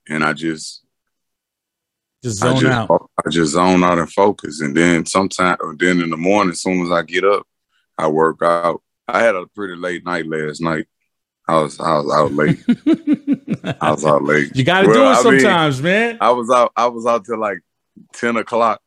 [0.08, 0.84] And i just
[2.22, 3.10] just zone I just, out.
[3.24, 4.60] i just zone out and focus.
[4.60, 7.46] And then sometimes or then in the morning as soon as i get up
[7.96, 10.86] i work out I had a pretty late night last night.
[11.48, 12.62] I was I was out late.
[13.80, 14.54] I was out late.
[14.54, 16.18] You got to well, do it I sometimes, mean, man.
[16.20, 16.72] I was out.
[16.76, 17.58] I was out till like
[18.12, 18.80] ten o'clock,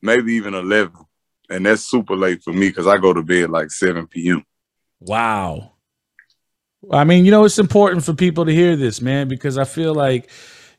[0.00, 1.04] maybe even eleven,
[1.50, 4.44] and that's super late for me because I go to bed like seven p.m.
[5.00, 5.72] Wow.
[6.90, 9.94] I mean, you know, it's important for people to hear this, man, because I feel
[9.94, 10.28] like,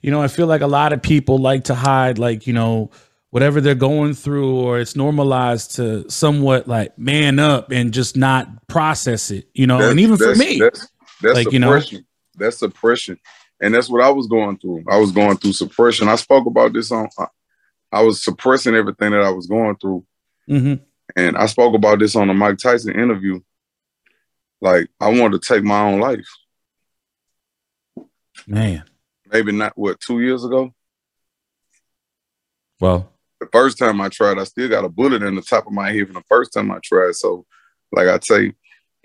[0.01, 2.91] you know, I feel like a lot of people like to hide, like, you know,
[3.33, 8.67] whatever they're going through or it's normalized to somewhat like man up and just not
[8.67, 9.79] process it you know?
[9.79, 10.87] That's, and even for me that's,
[11.19, 11.95] that's like suppression.
[11.95, 12.05] you know?
[12.37, 13.19] that's suppression.
[13.59, 14.83] And that's what i was going through.
[14.87, 16.07] I was going through suppression.
[16.09, 17.09] I spoke about this on
[17.91, 20.05] i was suppressing everything that i was going through.
[20.47, 20.83] Mm-hmm.
[21.15, 23.39] and i spoke about this on the mike tyson interview.
[24.61, 26.27] Like i wanted to take my own life.
[28.45, 28.83] Man.
[29.31, 30.71] Maybe not what two years ago?
[32.79, 33.09] Well
[33.43, 35.91] the first time I tried, I still got a bullet in the top of my
[35.91, 37.15] head from the first time I tried.
[37.15, 37.45] So,
[37.91, 38.53] like I say,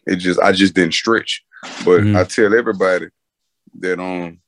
[0.07, 1.45] it just I just didn't stretch.
[1.63, 2.17] But mm-hmm.
[2.17, 3.07] I tell everybody
[3.81, 4.41] that um,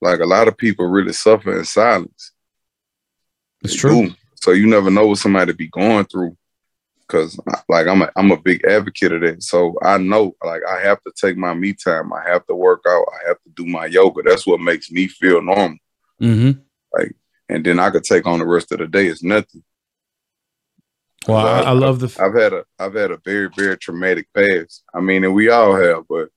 [0.00, 2.32] like a lot of people really suffer in silence.
[3.62, 4.08] It's they true.
[4.08, 4.14] Do.
[4.36, 6.36] So you never know what somebody be going through.
[7.08, 9.42] Cause like I'm a I'm a big advocate of that.
[9.42, 12.12] So I know like I have to take my me time.
[12.12, 13.06] I have to work out.
[13.14, 14.22] I have to do my yoga.
[14.22, 15.78] That's what makes me feel normal.
[16.20, 16.60] Mm-hmm.
[16.92, 17.16] Like
[17.48, 19.06] and then I could take on the rest of the day.
[19.06, 19.62] It's nothing.
[21.26, 22.06] Well, I, I, love the.
[22.06, 24.84] F- I've had a I've had a very very traumatic past.
[24.94, 26.28] I mean, and we all have, but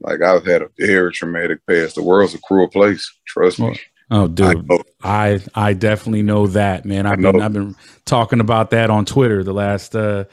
[0.00, 1.94] like I've had a very traumatic past.
[1.94, 3.10] The world's a cruel place.
[3.26, 3.78] Trust me.
[4.10, 7.06] Oh, dude, I, I, I definitely know that, man.
[7.06, 10.24] I've been I've been talking about that on Twitter the last uh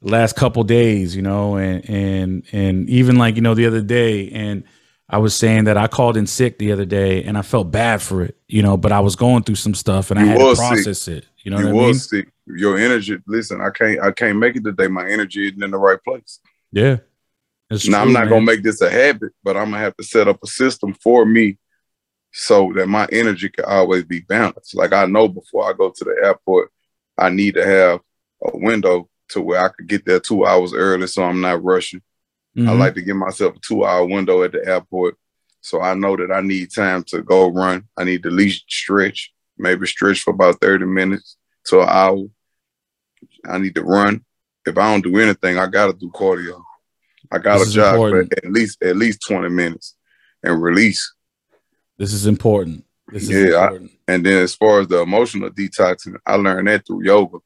[0.00, 4.30] last couple days, you know, and and and even like you know the other day,
[4.30, 4.64] and
[5.12, 8.00] I was saying that I called in sick the other day and I felt bad
[8.00, 10.38] for it, you know, but I was going through some stuff and you I had
[10.38, 11.18] to process sick.
[11.18, 11.26] it.
[11.44, 11.94] You know you what I mean?
[11.94, 12.32] Sick.
[12.46, 14.88] Your energy, listen, I can't I can't make it today.
[14.88, 16.40] My energy isn't in the right place.
[16.72, 16.96] Yeah.
[17.68, 18.28] It's now I'm not man.
[18.30, 21.26] gonna make this a habit, but I'm gonna have to set up a system for
[21.26, 21.58] me
[22.32, 24.74] so that my energy can always be balanced.
[24.74, 26.70] Like I know before I go to the airport,
[27.18, 28.00] I need to have
[28.42, 32.00] a window to where I could get there two hours early so I'm not rushing.
[32.56, 32.78] I Mhm.
[32.78, 35.16] like to give myself a two hour window at the airport.
[35.60, 37.84] So I know that I need time to go run.
[37.96, 41.36] I need to at least stretch, maybe stretch for about 30 minutes
[41.66, 42.24] to an hour.
[43.48, 44.24] I need to run.
[44.66, 46.62] If I don't do anything, I gotta do cardio.
[47.30, 49.94] I gotta jog for at least at least 20 minutes
[50.42, 51.14] and release.
[51.96, 52.84] This is important.
[53.08, 53.92] This is Yeah, I- important.
[54.08, 57.38] And then as far as the emotional detoxing, I learned that through yoga.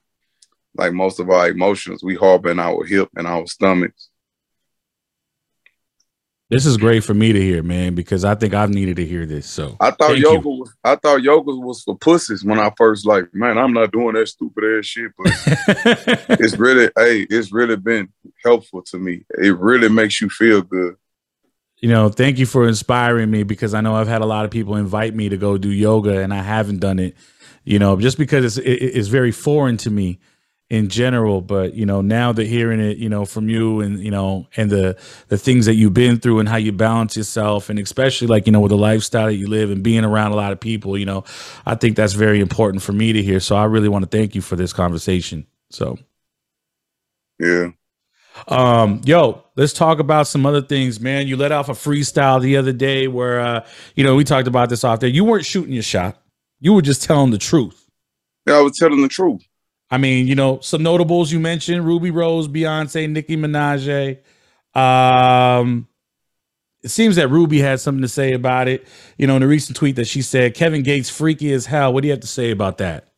[0.77, 4.09] Like most of our emotions, we harbor in our hip and our stomachs.
[6.49, 9.27] This is great for me to hear, man, because I think I've needed to hear
[9.27, 9.47] this.
[9.49, 10.55] So I thought Thank yoga you.
[10.61, 14.15] was I thought yoga was for pussies when I first like, man, I'm not doing
[14.15, 15.11] that stupid ass shit.
[15.19, 15.33] But
[16.41, 18.13] it's really, hey, it's really been
[18.45, 19.25] helpful to me.
[19.31, 20.95] It really makes you feel good.
[21.79, 24.53] you know, thank you for inspiring me because I know I've had a lot of
[24.53, 27.17] people invite me to go do yoga and I haven't done it,
[27.65, 30.21] you know, just because it's it, it's very foreign to me
[30.71, 31.41] in general.
[31.41, 34.71] But you know, now that hearing it, you know, from you and you know, and
[34.71, 34.97] the
[35.29, 38.53] the things that you've been through and how you balance yourself, and especially like you
[38.53, 41.07] know with the lifestyle that you live and being around a lot of people, you
[41.07, 41.25] know,
[41.65, 43.41] I think that's very important for me to hear.
[43.41, 45.47] So I really want to thank you for this conversation.
[45.71, 45.99] So.
[47.39, 47.73] Yeah.
[48.49, 51.27] Um, yo, let's talk about some other things, man.
[51.27, 54.69] You let off a freestyle the other day where uh, you know, we talked about
[54.69, 55.09] this off there.
[55.09, 56.21] You weren't shooting your shot.
[56.61, 57.87] You were just telling the truth.
[58.47, 59.46] Yeah, I was telling the truth.
[59.91, 64.19] I mean, you know, some notables you mentioned, Ruby Rose, Beyonce, Nicki Minaj.
[64.75, 65.89] Um
[66.83, 68.87] it seems that Ruby had something to say about it.
[69.19, 71.93] You know, in a recent tweet that she said, Kevin Gates freaky as hell.
[71.93, 73.09] What do you have to say about that?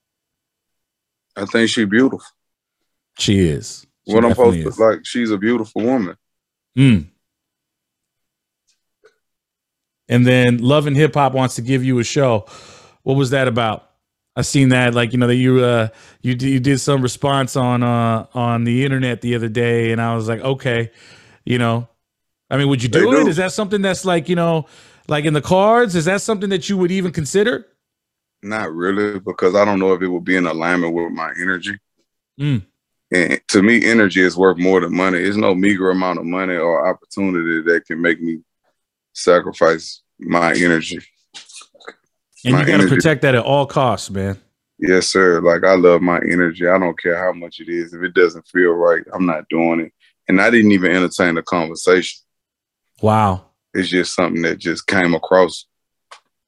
[1.36, 2.22] I think she's beautiful.
[3.18, 3.86] She is.
[4.06, 6.16] She what I'm supposed to like, she's a beautiful woman.
[6.76, 7.08] Mm.
[10.08, 12.46] And then Love and Hip Hop wants to give you a show.
[13.02, 13.87] What was that about?
[14.38, 15.88] I seen that, like you know, that you uh
[16.22, 20.14] you you did some response on uh on the internet the other day, and I
[20.14, 20.92] was like, okay,
[21.44, 21.88] you know,
[22.48, 23.24] I mean, would you They do it?
[23.24, 23.28] do.
[23.28, 24.66] Is that something that's like you know,
[25.08, 25.96] like in the cards?
[25.96, 27.66] Is that something that you would even consider?
[28.40, 31.76] Not really, because I don't know if it would be in alignment with my energy.
[32.40, 32.64] Mm.
[33.10, 35.18] And to me, energy is worth more than money.
[35.18, 38.38] There's no meager amount of money or opportunity that can make me
[39.14, 41.00] sacrifice my energy.
[42.48, 44.38] And My you got to protect that at all costs, man.
[44.78, 45.40] Yes, sir.
[45.40, 46.66] Like I love my energy.
[46.66, 47.92] I don't care how much it is.
[47.92, 49.92] If it doesn't feel right, I'm not doing it.
[50.28, 52.20] And I didn't even entertain the conversation.
[53.02, 53.44] Wow.
[53.74, 55.66] It's just something that just came across.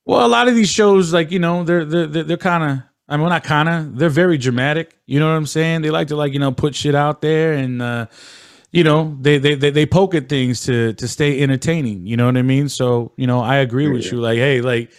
[0.06, 2.84] Well, a lot of these shows, like you know, they're they're they're, they're kind of.
[3.08, 3.98] I mean, well, not kind of.
[3.98, 4.96] They're very dramatic.
[5.04, 5.82] You know what I'm saying?
[5.82, 8.06] They like to like you know put shit out there, and uh,
[8.70, 12.06] you know they, they they they poke at things to to stay entertaining.
[12.06, 12.68] You know what I mean?
[12.68, 14.20] So you know, I agree with you.
[14.20, 14.92] Like, hey, like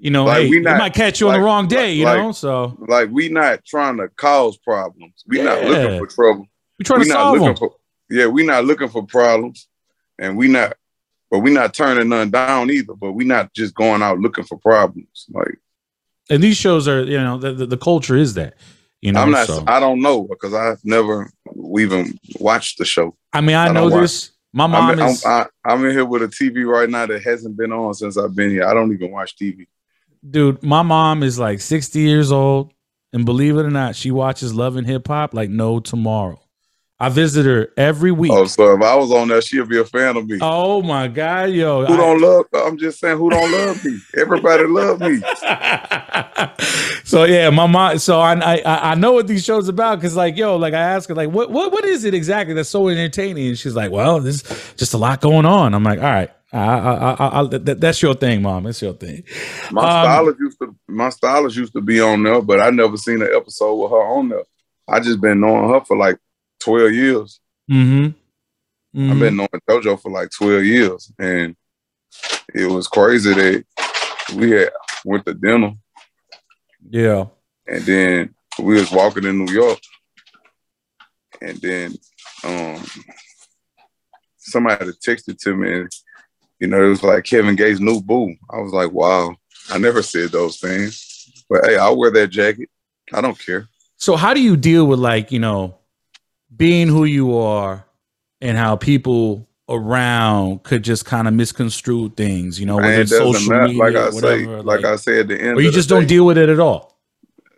[0.00, 1.92] you know, Like, hey, we not- might catch you on the wrong day.
[1.92, 5.22] You like- know, so Like we not trying to cause problems.
[5.26, 6.46] We not looking for trouble.
[6.78, 7.56] we trying we to solve them.
[7.56, 7.74] for
[8.08, 9.68] yeah, we not looking for problems.
[10.18, 10.74] And we not
[11.30, 12.94] but we not turning none down either.
[12.94, 15.26] But we not just going out looking for problems.
[15.30, 15.58] Like
[16.28, 18.54] And these shows are, you know, the the, the culture is that.
[19.02, 19.64] You know, I'm not so.
[19.66, 21.30] I don't know because I've never
[21.78, 23.16] even watched the show.
[23.32, 24.00] I mean, I, I know watch.
[24.02, 24.30] this.
[24.52, 25.24] My I'm, is.
[25.24, 28.18] I'm, I, I'm in here with a TV right now that hasn't been on since
[28.18, 28.66] I've been here.
[28.66, 29.66] I don't even watch TV.
[30.28, 32.72] Dude, my mom is like 60 years old,
[33.12, 36.40] and believe it or not, she watches Love and Hip Hop like no tomorrow.
[37.02, 38.30] I visit her every week.
[38.30, 40.38] Oh, so if I was on there, she'd be a fan of me.
[40.42, 41.86] Oh my god, yo!
[41.86, 42.44] who I- don't love?
[42.52, 43.98] I'm just saying, who don't love me?
[44.18, 45.20] Everybody love me.
[47.04, 47.98] so yeah, my mom.
[47.98, 51.08] So I I I know what these shows about because like yo, like I ask
[51.08, 53.48] her like what what what is it exactly that's so entertaining?
[53.48, 54.42] And she's like, well, there's
[54.76, 55.74] just a lot going on.
[55.74, 58.66] I'm like, all right, I, I, I, I, that, that's your thing, mom.
[58.66, 59.24] It's your thing.
[59.70, 62.96] My Um, stylist used to my stylist used to be on there, but I never
[62.96, 64.44] seen an episode with her on there.
[64.88, 66.18] I just been knowing her for like
[66.60, 67.40] 12 years.
[67.70, 69.10] Mm-hmm.
[69.10, 71.12] I've been knowing Dojo for like 12 years.
[71.18, 71.56] And
[72.54, 73.64] it was crazy that
[74.34, 74.70] we had
[75.04, 75.74] went to dinner
[76.88, 77.26] yeah.
[77.66, 79.78] and then we was walking in New York.
[81.40, 81.94] And then
[82.44, 82.84] um
[84.36, 85.90] somebody had texted to me and
[86.58, 88.34] you know, it was like Kevin Gates' new boo.
[88.50, 89.34] I was like, wow,
[89.70, 91.44] I never said those things.
[91.48, 92.68] But hey, I'll wear that jacket.
[93.14, 93.68] I don't care.
[93.96, 95.78] So how do you deal with like, you know,
[96.56, 97.84] being who you are
[98.40, 103.10] and how people around could just kind of misconstrue things, you know, And whether it's
[103.10, 103.66] social matter.
[103.68, 105.58] media, Like I whatever, say, like, like I said at the end.
[105.58, 106.98] or you just don't day, deal with it at all.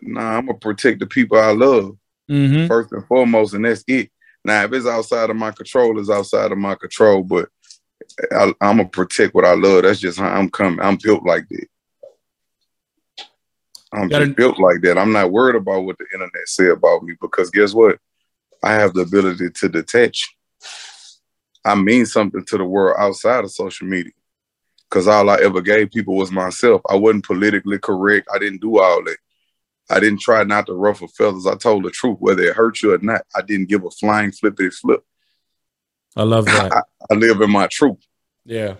[0.01, 1.97] Nah, I'm gonna protect the people I love
[2.31, 2.67] Mm-hmm.
[2.67, 4.09] first and foremost, and that's it.
[4.45, 7.21] Now, if it's outside of my control, it's outside of my control.
[7.23, 7.49] But
[8.31, 9.83] I, am gonna protect what I love.
[9.83, 10.79] That's just how I'm coming.
[10.79, 11.67] I'm built like that.
[13.91, 14.97] I'm Gotta- just built like that.
[14.97, 17.99] I'm not worried about what the internet say about me because guess what?
[18.63, 20.35] I have the ability to detach.
[21.65, 24.11] I mean something to the world outside of social media.
[24.89, 26.81] Cause all I ever gave people was myself.
[26.89, 28.27] I wasn't politically correct.
[28.33, 29.17] I didn't do all that.
[29.89, 31.47] I didn't try not to ruffle feathers.
[31.47, 33.23] I told the truth, whether it hurt you or not.
[33.35, 35.03] I didn't give a flying flippity flip.
[36.15, 36.85] I love that.
[37.11, 37.97] I live in my truth.
[38.45, 38.75] yeah.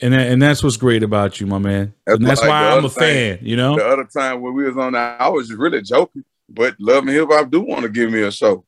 [0.00, 1.94] And that, and that's what's great about you, my man.
[2.04, 3.76] That's and that's like why I'm a fan, you know?
[3.76, 6.24] The other time when we was on that, I was just really joking.
[6.52, 8.64] But Love and Hip Hop do want to give me a show.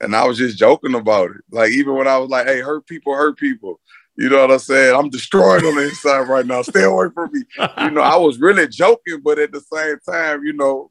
[0.00, 1.42] And I was just joking about it.
[1.50, 3.80] Like even when I was like, hey, hurt people, hurt people.
[4.16, 4.96] You know what I'm saying?
[4.96, 6.62] I'm destroyed on the inside right now.
[6.62, 7.42] Stay away from me.
[7.82, 10.90] You know, I was really joking, but at the same time, you know,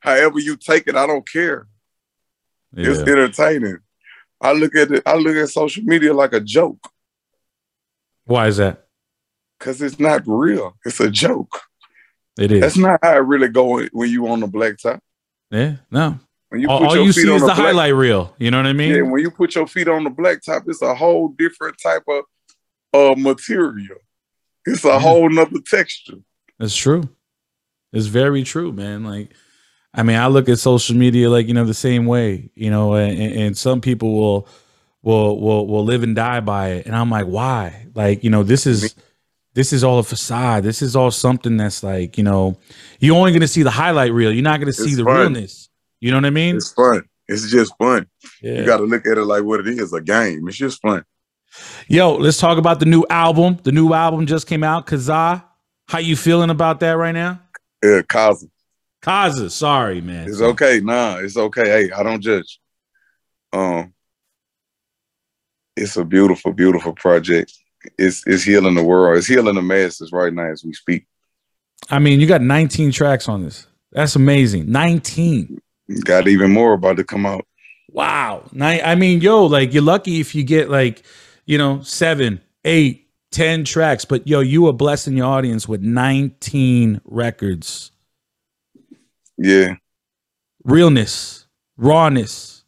[0.00, 1.66] however you take it, I don't care.
[2.76, 3.78] It's entertaining.
[4.40, 6.78] I look at it, I look at social media like a joke
[8.24, 8.86] Why is that?
[9.58, 10.76] because it's not real.
[10.84, 11.60] It's a joke.
[12.38, 12.60] It is.
[12.60, 15.02] That's not how it really go when you on the black top.
[15.50, 15.76] Yeah.
[15.90, 16.18] No.
[16.48, 18.34] When you All, put all your you feet see on is the black- highlight reel.
[18.38, 18.94] You know what I mean?
[18.94, 22.24] Yeah, when you put your feet on the blacktop, it's a whole different type of
[22.94, 23.98] uh, material.
[24.64, 24.98] It's a Yeah.
[25.00, 26.18] whole nother texture.
[26.58, 27.08] That's true.
[27.92, 29.04] It's very true, man.
[29.04, 29.32] Like,
[29.94, 32.94] I mean, I look at social media like you know the same way, you know,
[32.94, 34.48] and, and some people will
[35.02, 37.86] will will will live and die by it, and I'm like, why?
[37.94, 38.94] Like, you know, this is
[39.56, 40.64] this is all a facade.
[40.64, 42.58] This is all something that's like, you know,
[43.00, 44.30] you're only gonna see the highlight reel.
[44.30, 45.16] You're not gonna see the fun.
[45.16, 45.70] realness.
[45.98, 46.56] You know what I mean?
[46.56, 47.02] It's fun.
[47.26, 48.06] It's just fun.
[48.42, 48.60] Yeah.
[48.60, 50.46] You got to look at it like what it is a game.
[50.46, 51.04] It's just fun.
[51.88, 53.58] Yo, let's talk about the new album.
[53.62, 55.42] The new album just came out, Kazaa.
[55.88, 57.40] How you feeling about that right now?
[57.82, 58.50] Yeah, Khaza.
[59.02, 60.28] Khaza, sorry, man.
[60.28, 60.80] It's okay.
[60.80, 61.64] Nah, it's okay.
[61.64, 62.60] Hey, I don't judge.
[63.54, 63.94] Um,
[65.76, 67.52] it's a beautiful, beautiful project.
[67.98, 69.18] It's it's healing the world.
[69.18, 71.06] It's healing the masses right now as we speak.
[71.90, 73.66] I mean, you got 19 tracks on this.
[73.92, 74.70] That's amazing.
[74.70, 75.60] 19.
[76.04, 77.46] Got even more about to come out.
[77.90, 78.44] Wow.
[78.60, 81.02] I mean, yo, like you're lucky if you get like,
[81.44, 84.04] you know, seven, eight, ten tracks.
[84.04, 87.92] But yo, you are blessing your audience with 19 records.
[89.38, 89.76] Yeah.
[90.64, 91.46] Realness,
[91.76, 92.64] rawness,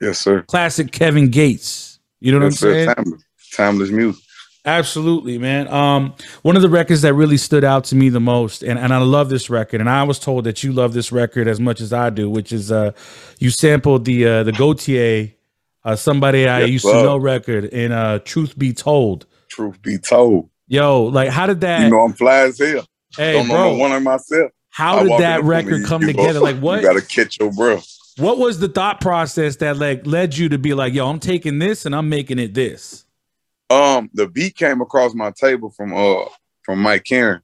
[0.00, 0.42] Yes, sir.
[0.42, 1.98] classic Kevin Gates.
[2.20, 2.94] You know what Yes, I'm saying?
[2.94, 3.23] Timeless,
[3.54, 4.22] timeless music.
[4.66, 5.68] Absolutely, man.
[5.68, 8.94] Um, one of the records that really stood out to me the most, and, and
[8.94, 11.82] I love this record, and I was told that you love this record as much
[11.82, 12.92] as I do, which is uh
[13.38, 15.34] you sampled the uh the Gotye,
[15.84, 16.96] uh somebody I Yes, used love.
[16.96, 19.26] to know record in uh Truth Be Told.
[19.50, 22.86] Truth be told, Yo, like how did that you know I'm fly as hell.
[23.18, 24.50] hey Don't know bro, no one of myself.
[24.70, 26.40] how I did that in the room record and come you- together?
[26.40, 27.86] Like what You gotta catch your breath.
[28.16, 31.58] what was the thought process that like led you to be like, yo, I'm taking
[31.58, 33.03] this and I'm making it this?
[33.70, 36.24] Um, the beat came across my table from uh
[36.62, 37.40] from Mike Caren.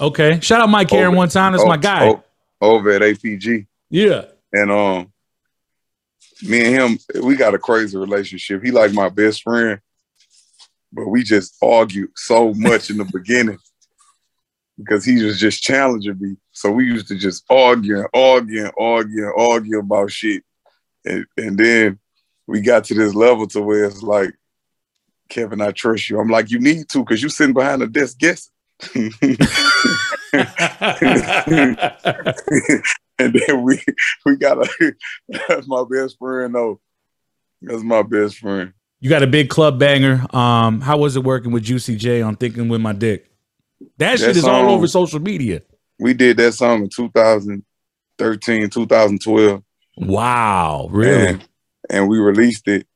[0.00, 0.40] Okay.
[0.40, 1.52] Shout out Mike Caren Over- one time.
[1.52, 2.08] That's my guy.
[2.08, 2.24] o-
[2.60, 3.66] over at APG.
[3.90, 4.26] Yeah.
[4.52, 5.12] And um
[6.42, 8.62] me and him, we got a crazy relationship.
[8.64, 9.78] He like my best friend,
[10.92, 13.58] but we just argued so much in the beginning
[14.78, 16.36] because he was just challenging me.
[16.52, 20.42] So we used to just argue and argue and argue and argue about shit.
[21.04, 21.98] And, and then
[22.46, 24.34] we got to this level to where it's like,
[25.30, 26.20] Kevin, I trust you.
[26.20, 28.52] I'm like, you need to, because you sitting behind the desk guessing.
[33.18, 33.78] and then we
[34.24, 34.94] we got a
[35.48, 36.80] that's my best friend though.
[37.60, 38.72] That's my best friend.
[39.00, 40.24] You got a big club banger.
[40.34, 43.30] Um, how was it working with Juicy J on Thinking with My Dick?
[43.98, 45.60] That shit That is all over social media.
[45.98, 49.62] We did that song in 2013, 2012.
[49.98, 51.26] Wow, really?
[51.26, 51.48] And,
[51.90, 52.86] and we released it.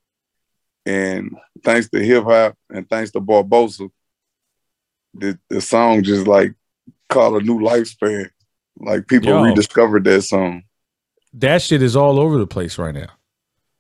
[0.87, 3.91] And thanks to hip hop and thanks to Barbosa,
[5.15, 6.55] the, the song just like
[7.09, 8.31] caught a new lifespan.
[8.79, 9.43] Like people Yo.
[9.43, 10.65] rediscovered that song.
[11.35, 13.09] That shit is all over the place right now.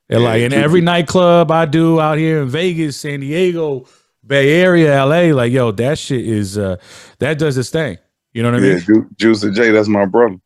[0.08, 3.86] And Yeah, like in every nightclub I do out here in Vegas, San Diego,
[4.26, 6.76] Bay Area, LA, like yo, that shit is uh
[7.18, 7.98] that does its thing.
[8.32, 8.80] You know what I yeah, mean?
[8.80, 10.36] Ju- Juicy J, that's my brother.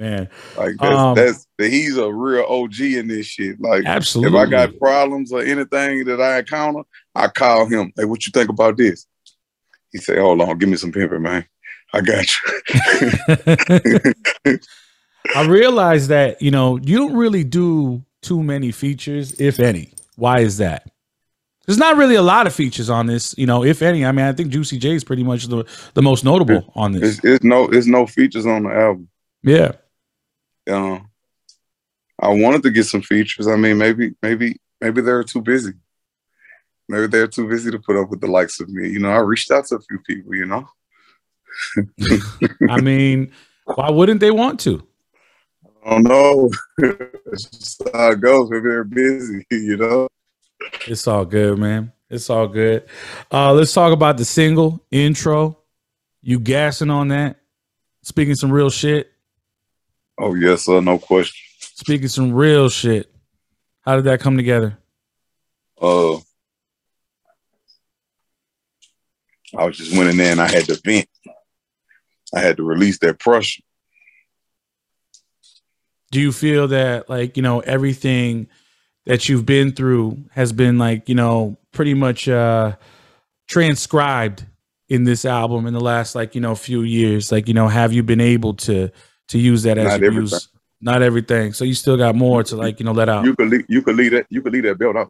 [0.00, 3.60] Man, Like that's Um, that's he's a real OG in this shit.
[3.60, 4.38] Like absolutely.
[4.38, 6.84] If I got problems or anything that I encounter,
[7.14, 7.92] I call him.
[7.94, 9.06] Hey, what you think about this?
[9.92, 11.44] He say, "Hold on, give me some pimping, man.
[11.92, 12.26] I got
[14.46, 14.58] you."
[15.34, 19.92] I realize that, you know, you don't really do too many features, if any.
[20.16, 20.90] Why is that?
[21.66, 24.04] There's not really a lot of features on this, you know, if any.
[24.04, 27.18] I mean, I think Juicy J is pretty much the, the most notable on this.
[27.18, 29.08] It's, it's no, it's no features on the album.
[29.42, 29.72] Yeah.
[30.70, 31.10] Um,
[32.20, 33.46] I wanted to get some features.
[33.46, 35.72] I mean, maybe, maybe, maybe they're too busy.
[36.88, 38.88] Maybe they're too busy to put up with the likes of me.
[38.88, 40.34] You know, I reached out to a few people.
[40.34, 40.68] You know.
[42.70, 43.32] I mean,
[43.64, 44.86] why wouldn't they want to?
[45.84, 46.50] I don't know.
[46.78, 48.50] it's just how it goes.
[48.50, 49.46] Maybe they're busy.
[49.50, 50.08] You know.
[50.86, 51.92] It's all good, man.
[52.10, 52.86] It's all good.
[53.32, 55.58] Uh, let's talk about the single intro.
[56.22, 57.36] You gassing on that?
[58.02, 59.10] Speaking some real shit.
[60.20, 60.80] Oh yes, sir.
[60.82, 61.34] No question.
[61.58, 63.10] Speaking some real shit.
[63.80, 64.76] How did that come together?
[65.80, 66.16] Uh,
[69.56, 71.08] I was just went in there and I had to vent.
[72.34, 73.62] I had to release that pressure.
[76.10, 78.48] Do you feel that like, you know, everything
[79.06, 82.76] that you've been through has been like, you know, pretty much uh
[83.48, 84.44] transcribed
[84.90, 87.32] in this album in the last like, you know, few years?
[87.32, 88.90] Like, you know, have you been able to
[89.30, 90.22] to use that as Not you everything.
[90.22, 90.48] use
[90.80, 91.52] not everything.
[91.52, 93.24] So you still got more to like, you know, let out.
[93.24, 95.08] You could leave, you could leave that you could leave that belt up.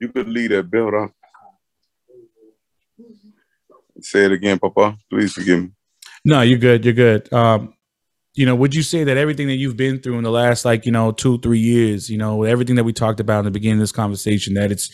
[0.00, 1.10] You could leave that belt up.
[4.00, 4.96] Say it again, Papa.
[5.10, 5.70] Please forgive me.
[6.24, 6.84] No, you're good.
[6.84, 7.32] You're good.
[7.32, 7.74] Um,
[8.34, 10.84] you know, would you say that everything that you've been through in the last like,
[10.84, 13.78] you know, two, three years, you know, everything that we talked about in the beginning
[13.78, 14.90] of this conversation, that it's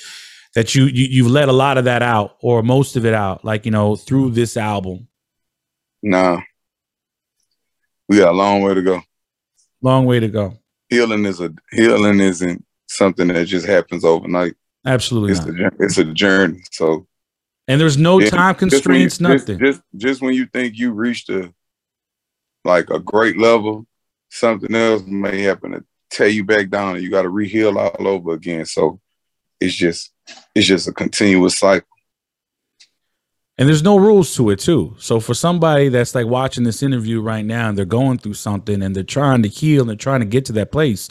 [0.55, 3.45] that you, you you've let a lot of that out or most of it out,
[3.45, 5.09] like, you know, through this album.
[6.03, 6.41] Nah.
[8.13, 9.01] We got a long way to go.
[9.81, 10.59] Long way to go.
[10.91, 14.53] Healing is a healing isn't something that just happens overnight.
[14.87, 15.57] Absolutely It's not.
[15.57, 16.63] a it's a journey.
[16.73, 17.07] So
[17.69, 19.59] And there's no Yeah, time just you- constraints, just- nothing.
[19.59, 21.55] Just, just when you think you reached a
[22.67, 23.87] like a great level,
[24.31, 28.07] something else may happen to tear you back down, and you got to reheal all
[28.07, 28.67] over again.
[28.67, 29.01] So
[29.59, 30.13] it's just
[30.55, 31.89] it's just a continuous cycle.
[33.63, 34.97] And there's no rules to it too.
[34.99, 38.83] So for somebody that's like watching this interview right now and they're going through something
[38.83, 41.09] and they're trying to heal and they're trying to get to that place,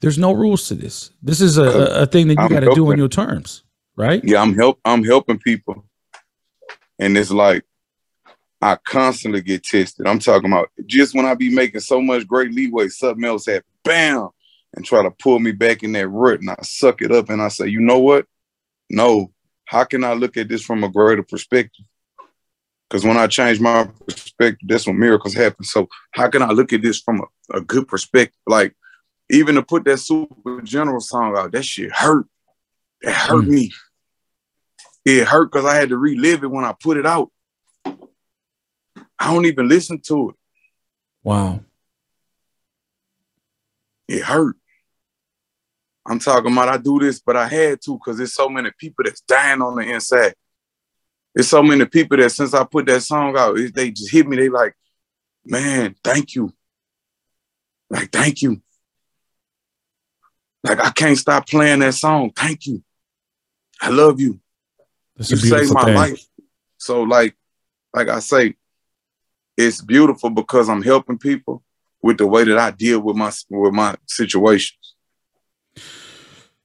[0.00, 1.10] there's no rules to this.
[1.22, 1.64] This is a,
[2.00, 3.64] a, thing that you got to do on your terms,
[3.96, 4.24] right?
[4.24, 5.84] Yeah, I'm help I'm helping people,
[6.98, 7.66] and it's like
[8.62, 10.06] I constantly get tested.
[10.06, 13.64] I'm talking about just when I be making so much great leeway, something else happen,
[13.84, 14.30] bam,
[14.72, 17.42] and try to pull me back in that rut, and I suck it up, and
[17.42, 18.24] I say, you know what?
[18.88, 19.32] No,
[19.66, 21.84] how can I look at this from a greater perspective?
[22.90, 25.64] Because when I change my perspective, that's when miracles happen.
[25.64, 28.36] So how can I look at this from a, a good perspective?
[28.48, 28.74] Like
[29.30, 32.26] even to put that super general song out, that shit hurt.
[33.00, 33.48] It hurt Mm.
[33.48, 33.72] me.
[35.04, 37.30] It hurt because I had to relive it when I put it out.
[37.86, 40.36] I don't even listen to it.
[41.22, 41.60] Wow.
[44.08, 44.56] It hurt.
[46.06, 49.04] I'm talking about I do this, but I had to because there's so many people
[49.04, 50.34] that's dying on the inside.
[51.34, 54.36] There's so many people that since I put that song out, they just hit me.
[54.36, 54.74] They like,
[55.44, 56.52] man, thank you.
[57.88, 58.60] Like, thank you.
[60.62, 62.30] Like, I can't stop playing that song.
[62.36, 62.82] Thank you.
[63.80, 64.40] I love you.
[65.16, 65.94] That's you saved my thing.
[65.94, 66.26] life.
[66.78, 67.36] So like,
[67.94, 68.54] like I say,
[69.56, 71.62] it's beautiful because I'm helping people
[72.02, 74.94] with the way that I deal with my with my situations.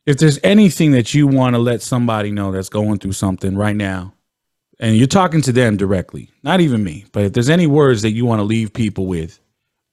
[0.05, 3.75] If there's anything that you want to let somebody know that's going through something right
[3.75, 4.13] now,
[4.79, 8.11] and you're talking to them directly, not even me, but if there's any words that
[8.11, 9.39] you want to leave people with,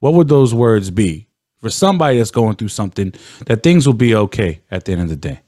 [0.00, 1.28] what would those words be
[1.60, 3.14] for somebody that's going through something
[3.46, 5.40] that things will be okay at the end of the day?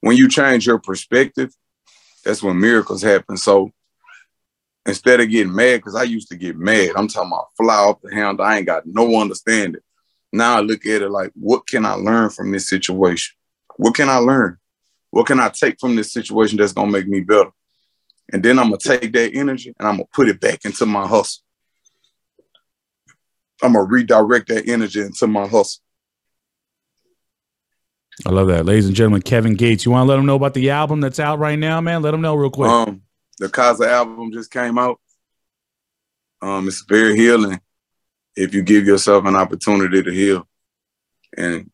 [0.00, 1.52] When you change your perspective,
[2.24, 3.36] that's when miracles happen.
[3.36, 3.72] So
[4.86, 8.00] instead of getting mad, because I used to get mad, I'm talking about fly off
[8.02, 8.44] the handle.
[8.44, 9.82] I ain't got no understanding.
[10.32, 13.34] Now I look at it like, what can I learn from this situation?
[13.76, 14.58] What can I learn?
[15.10, 17.50] What can I take from this situation that's gonna make me better?
[18.32, 21.06] And then I'm gonna take that energy and I'm gonna put it back into my
[21.06, 21.42] hustle.
[23.62, 25.82] I'm gonna redirect that energy into my hustle.
[28.24, 28.64] I love that.
[28.64, 31.20] Ladies and gentlemen, Kevin Gates, you want to let them know about the album that's
[31.20, 32.00] out right now, man?
[32.00, 32.70] Let them know real quick.
[32.70, 33.02] Um,
[33.38, 34.98] the Khaza album just came out.
[36.40, 37.60] Um, it's very healing
[38.34, 40.46] if you give yourself an opportunity to heal
[41.36, 41.70] and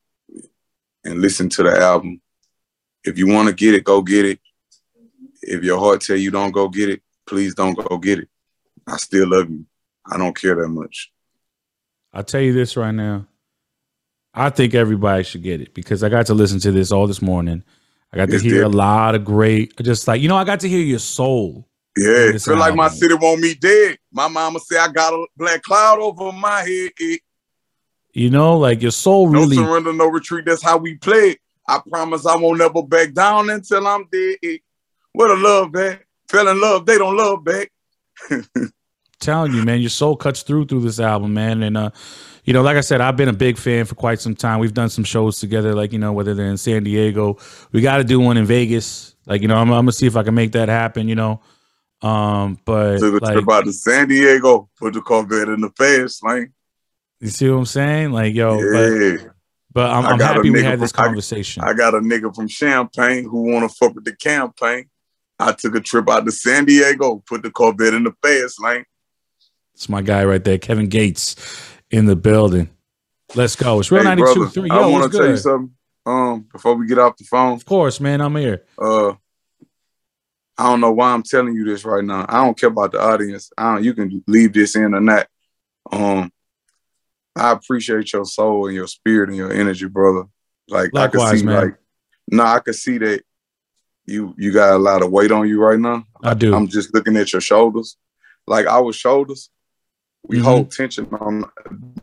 [1.04, 2.20] and listen to the album.
[3.04, 4.40] If you want to get it, go get it.
[5.42, 8.28] If your heart tell you don't go get it, please don't go get it.
[8.86, 9.66] I still love you.
[10.10, 11.12] I don't care that much.
[12.12, 13.26] I'll tell you this right now.
[14.34, 17.22] I think everybody should get it because I got to listen to this all this
[17.22, 17.62] morning.
[18.12, 20.60] I got to It's hear a lot of great, just like, you know, I got
[20.60, 21.66] to hear your soul.
[21.96, 23.98] Yeah, This feel like my city want me dead.
[24.10, 27.18] My mama say I got a black cloud over my head.
[28.14, 30.46] You know, like your soul No really, surrender, no retreat.
[30.46, 31.36] That's how we play.
[31.66, 34.36] I promise I won't never back down until I'm dead.
[35.12, 36.06] What a love back.
[36.28, 37.70] Fell in love, they don't love back.
[39.20, 41.62] telling you, man, your soul cuts through through this album, man.
[41.62, 41.90] And uh,
[42.44, 44.58] you know, like I said, I've been a big fan for quite some time.
[44.58, 47.38] We've done some shows together, like you know, whether they're in San Diego,
[47.72, 49.14] we got to do one in Vegas.
[49.26, 51.08] Like you know, I'm, I'm gonna see if I can make that happen.
[51.08, 51.40] You know,
[52.02, 55.70] um, but Took a like, trip out to San Diego, put the Corvette in the
[55.70, 56.52] fast lane.
[57.20, 58.10] you see what I'm saying?
[58.12, 59.16] Like yo, but Yeah.
[59.72, 61.62] but I'm, I I'm a happy we had this from- I- conversation.
[61.62, 64.86] I got a nigga from Champagne who wanna fuck with the campaign.
[65.48, 68.84] I took a trip out to San Diego, put the Corvette in the fast lane.
[69.74, 71.34] It's my guy right there, Kevin Gates,
[71.90, 72.70] in the building.
[73.34, 73.80] Let's go.
[73.80, 74.70] It's real Hey, 92 brother, 3.
[74.70, 75.74] I want to tell you something.
[76.04, 78.20] Um, before we get off the phone, Of course, man.
[78.20, 78.64] I'm here.
[78.78, 79.12] uh,
[80.58, 82.26] I don't know why I'm telling you this right now.
[82.28, 83.50] I don't care about the audience.
[83.56, 83.84] I don't.
[83.84, 85.26] You can leave this in or not.
[85.90, 86.30] Um,
[87.34, 90.24] I appreciate your soul and your spirit and your energy, brother.
[90.68, 91.54] Like I Likewise, can see, man.
[91.62, 91.74] like,
[92.28, 93.22] no, I can see that
[94.06, 96.04] you you got a lot of weight on you right now.
[96.22, 96.54] I do.
[96.54, 97.96] I'm just looking at your shoulders.
[98.46, 99.50] Like our shoulders,
[100.26, 100.42] we Mhm.
[100.42, 101.44] hold tension on.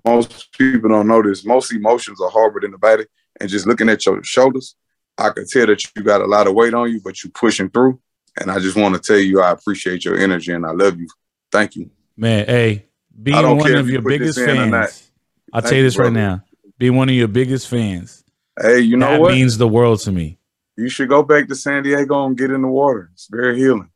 [0.06, 1.46] Most people don't know this.
[1.46, 3.06] Most emotions are harbored in the body,
[3.40, 4.76] and just looking at your shoulders,
[5.18, 7.70] I can tell that you got a lot of weight on you, but you pushing
[7.70, 8.00] through.
[8.40, 11.08] And I just want to tell you, I appreciate your energy and I love you.
[11.52, 11.90] Thank you.
[12.16, 12.86] Man, hey,
[13.22, 14.86] being one of you your biggest in or not.
[14.90, 15.12] fans,
[15.52, 16.44] I'll Thank tell you this right now.
[16.78, 18.24] Being one of your biggest fans,
[18.62, 19.34] Hey, you know that what?
[19.34, 20.39] means the world to me.
[20.80, 23.10] You should go back to San Diego and get in the water.
[23.14, 23.90] It's very healing.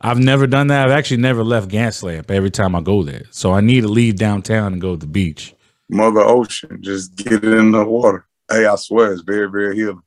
[0.00, 0.86] I've never done that.
[0.86, 3.24] I've actually never left Gaslamp every time I go there.
[3.30, 5.54] So I need to leave downtown and go to the beach.
[5.90, 8.26] Mother Ocean, just get in the water.
[8.50, 10.02] Hey, I swear, it's very, very healing.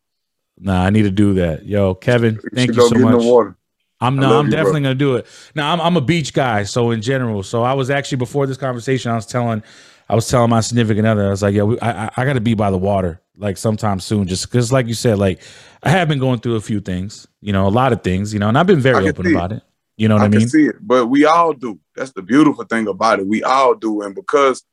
[0.58, 1.66] Nah, I need to do that.
[1.66, 3.22] Yo, Kevin, thank you go so get in much.
[3.22, 3.58] the water.
[4.00, 4.90] I'm no, I'm you, definitely bro.
[4.90, 5.28] gonna do it.
[5.56, 7.42] Now I'm I'm a beach guy, so in general.
[7.42, 9.64] So I was actually before this conversation, I was telling
[10.10, 12.42] I was telling my significant other, I was like, yo, I I, I got to
[12.42, 15.42] be by the water like sometime soon, just because, like you said, like
[15.82, 18.40] I have been going through a few things, you know, a lot of things, you
[18.40, 19.36] know, and I've been very open see it.
[19.36, 19.64] about it.
[19.98, 20.50] You know what I I, can mean?
[20.50, 21.80] see it, but we all do.
[21.96, 23.28] That's the beautiful thing about it.
[23.28, 24.64] We all do, and because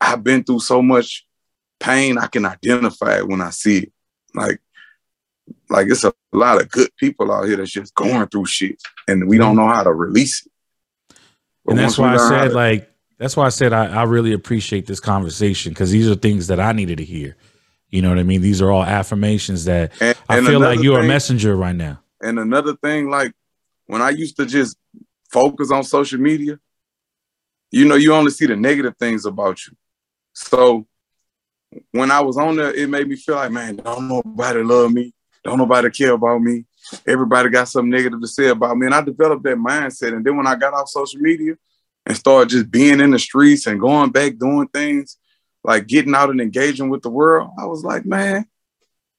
[0.00, 1.26] I've been through so much
[1.78, 3.92] pain, I can identify it when I see it.
[4.34, 4.60] Like,
[5.68, 9.28] like it's a lot of good people out here that's just going through shit, and
[9.28, 10.52] we don't know how to release it.
[11.64, 14.32] But and that's why I said to- like that's why I said I, I really
[14.32, 17.36] appreciate this conversation because these are things that I needed to hear.
[17.90, 18.40] You know what I mean?
[18.40, 22.00] These are all affirmations that and, I and feel like you're a messenger right now.
[22.22, 23.32] And another thing, like
[23.86, 24.76] when I used to just
[25.30, 26.58] focus on social media,
[27.70, 29.76] you know, you only see the negative things about you.
[30.32, 30.86] So
[31.92, 35.12] when I was on there, it made me feel like, man, don't nobody love me.
[35.42, 36.64] Don't nobody care about me.
[37.06, 38.86] Everybody got something negative to say about me.
[38.86, 40.14] And I developed that mindset.
[40.14, 41.54] And then when I got off social media
[42.04, 45.16] and started just being in the streets and going back doing things,
[45.64, 48.46] like getting out and engaging with the world, I was like, man,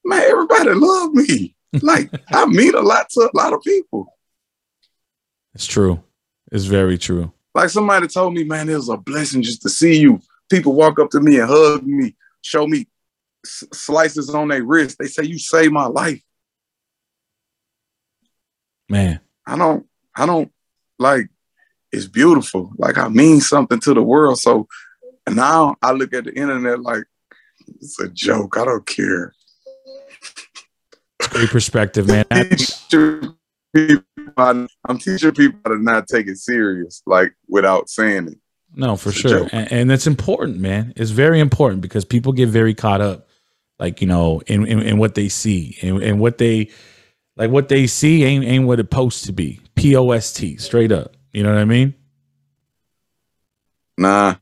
[0.04, 1.56] man, everybody love me.
[1.82, 4.14] Like I mean a lot to a lot of people.
[5.54, 6.04] It's true.
[6.52, 7.32] It's very true.
[7.56, 10.20] Like somebody told me, man, it was a blessing just to see you.
[10.50, 12.88] People walk up to me and hug me, show me
[13.46, 14.98] s- slices on their wrist.
[15.00, 16.22] They say you saved my life.
[18.90, 20.52] Man, I don't, I don't
[21.00, 21.30] like.
[21.94, 22.74] It's beautiful.
[22.78, 24.40] Like I mean something to the world.
[24.40, 24.68] So
[25.30, 27.04] now I look at the internet like
[27.80, 28.58] it's a joke.
[28.58, 29.34] I don't care.
[31.32, 32.26] great perspective, man.
[33.74, 34.04] People,
[34.36, 38.38] I'm teaching people how to not take it serious, like without saying it.
[38.76, 39.48] No, for It's sure.
[39.52, 40.94] And, and it's important, man.
[40.96, 43.28] It's very important because people get very caught up,
[43.80, 46.70] like, you know, in, in, in what they see and, and what they
[47.38, 49.62] like what they see ain't ain't what it's supposed to be.
[49.76, 51.16] P O S T, straight up.
[51.32, 51.96] You know what I mean?
[53.98, 54.36] Nah.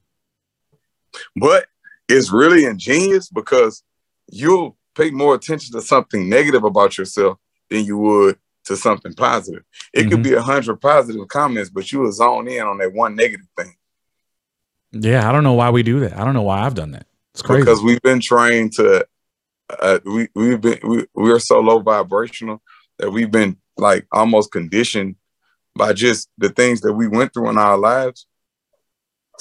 [1.36, 1.68] But
[2.08, 3.84] it's really ingenious because
[4.32, 7.38] you'll pay more attention to something negative about yourself
[7.70, 9.64] than you would to something positive.
[9.94, 10.24] It could Mhm.
[10.24, 13.74] be a hundred positive comments, but you will zone in on that one negative thing
[14.92, 16.18] Yeah, I don't know why we do that.
[16.18, 17.06] I don't know why I've done that.
[17.34, 17.62] It's crazy.
[17.62, 19.06] because we've been trained to.
[19.70, 22.60] Uh, we we've been we we're so low vibrational
[22.98, 25.16] that we've been like almost conditioned
[25.76, 28.26] by just the things that we went through in our lives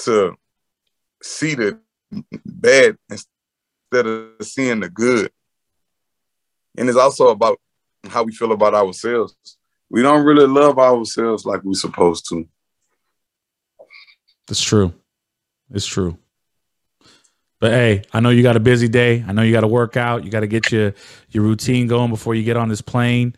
[0.01, 0.35] to
[1.21, 1.79] see the
[2.45, 5.31] bad instead of seeing the good.
[6.77, 7.59] And it's also about
[8.05, 9.35] how we feel about ourselves.
[9.89, 12.47] We don't really love ourselves like we're supposed to.
[14.49, 14.93] It's true.
[15.71, 16.17] It's true.
[17.59, 19.23] But hey, I know you got a busy day.
[19.27, 20.23] I know you got to work out.
[20.23, 20.93] You got to get your
[21.29, 23.35] your routine going before you get on this plane.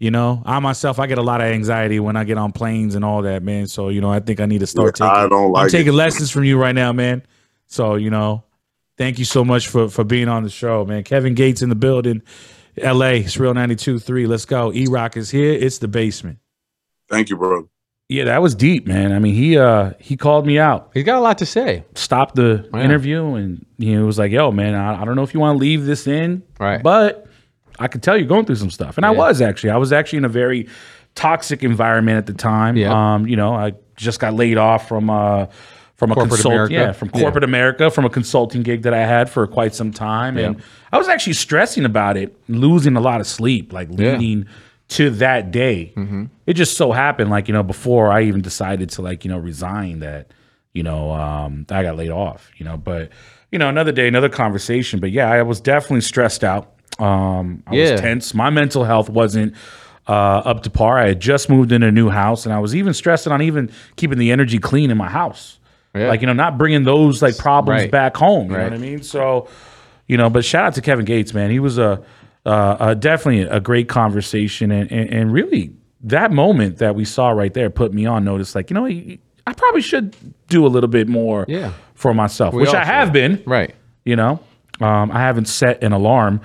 [0.00, 2.94] You know, I myself, I get a lot of anxiety when I get on planes
[2.94, 3.66] and all that, man.
[3.66, 5.06] So you know, I think I need to start taking.
[5.10, 5.96] I don't I'm like taking it.
[5.96, 7.22] lessons from you right now, man.
[7.66, 8.44] So you know,
[8.96, 11.04] thank you so much for for being on the show, man.
[11.04, 12.22] Kevin Gates in the building,
[12.78, 13.20] L.A.
[13.20, 14.26] It's real 92.3.
[14.26, 14.72] Let's go.
[14.72, 15.52] E Rock is here.
[15.52, 16.38] It's the basement.
[17.10, 17.68] Thank you, bro.
[18.08, 19.12] Yeah, that was deep, man.
[19.12, 21.84] I mean, he uh he called me out, He's got a lot to say.
[21.94, 25.34] stopped the interview, and you know, was like, "Yo, man, I, I don't know if
[25.34, 26.82] you want to leave this in, Right.
[26.82, 27.26] But
[27.80, 30.18] I could tell you're going through some stuff." And I was actually, I was actually
[30.18, 30.68] in a very
[31.14, 32.76] toxic environment at the time.
[32.76, 32.92] Yeah.
[33.14, 35.46] Um, you know, I just got laid off from uh
[35.96, 36.72] from a Corporate consult, America.
[36.74, 37.20] yeah, from Yeah.
[37.20, 40.62] corporate America, from a consulting gig that I had for quite some time, and
[40.92, 44.12] I was actually stressing about it, losing a lot of sleep, like Yeah.
[44.16, 44.46] leading
[44.90, 45.92] to that day.
[46.46, 49.38] It just so happened, like you know, before I even decided to like you know
[49.38, 50.28] resign, that
[50.72, 52.50] you know um, I got laid off.
[52.56, 53.10] You know, but
[53.52, 55.00] you know, another day, another conversation.
[55.00, 56.72] But yeah, I was definitely stressed out.
[57.00, 57.92] Um, I Yeah.
[57.92, 58.34] was tense.
[58.34, 59.54] My mental health wasn't
[60.08, 60.12] uh,
[60.44, 60.98] up to par.
[60.98, 63.70] I had just moved in a new house, and I was even stressing on even
[63.96, 65.58] keeping the energy clean in my house.
[65.94, 66.08] Yeah.
[66.08, 67.90] Like you know, not bringing those like problems Right.
[67.90, 68.50] back home.
[68.50, 69.02] You know what I mean?
[69.02, 69.48] So,
[70.08, 71.50] you know, but shout out to Kevin Gates, man.
[71.50, 72.02] He was a
[72.46, 75.72] uh, uh, definitely a great conversation, and, and and really
[76.02, 78.54] that moment that we saw right there put me on notice.
[78.54, 80.16] Like you know, I probably should
[80.48, 81.72] do a little bit more Yeah.
[81.94, 83.12] for myself, We which I have should.
[83.12, 83.42] been.
[83.46, 83.74] Right.
[84.04, 84.40] You know,
[84.80, 86.40] um, I haven't set an alarm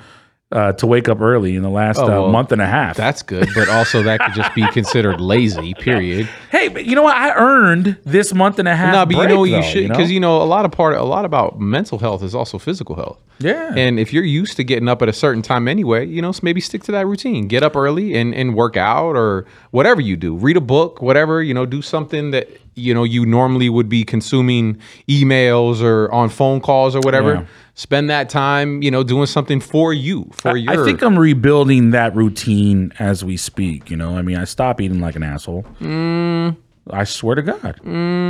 [0.55, 2.95] uh, to wake up early in the last uh, Oh, well, month and a half.
[2.95, 5.73] That's good, but also that could just be considered lazy.
[5.73, 6.29] Period.
[6.49, 7.17] hey, but you know what?
[7.17, 8.93] I earned this month and a half.
[8.93, 10.95] No, but you know what you though, should because you, know a lot of part,
[10.95, 13.21] a lot about mental health is also physical health.
[13.39, 13.73] Yeah.
[13.75, 16.39] And if you're used to getting up at a certain time anyway, you know, so
[16.41, 17.47] maybe stick to that routine.
[17.49, 20.35] Get up early and and work out or whatever you do.
[20.37, 21.65] Read a book, whatever you know.
[21.65, 24.79] Do something that you know you normally would be consuming
[25.09, 27.33] emails or on phone calls or whatever.
[27.33, 27.45] Yeah.
[27.77, 30.81] Spend that time, you know, doing something for you, for your.
[30.81, 33.89] I think I'm rebuilding that routine as we speak.
[33.89, 35.63] You know, I mean, I stop eating like an asshole.
[35.81, 36.55] Mm.
[36.87, 37.79] I swear to God.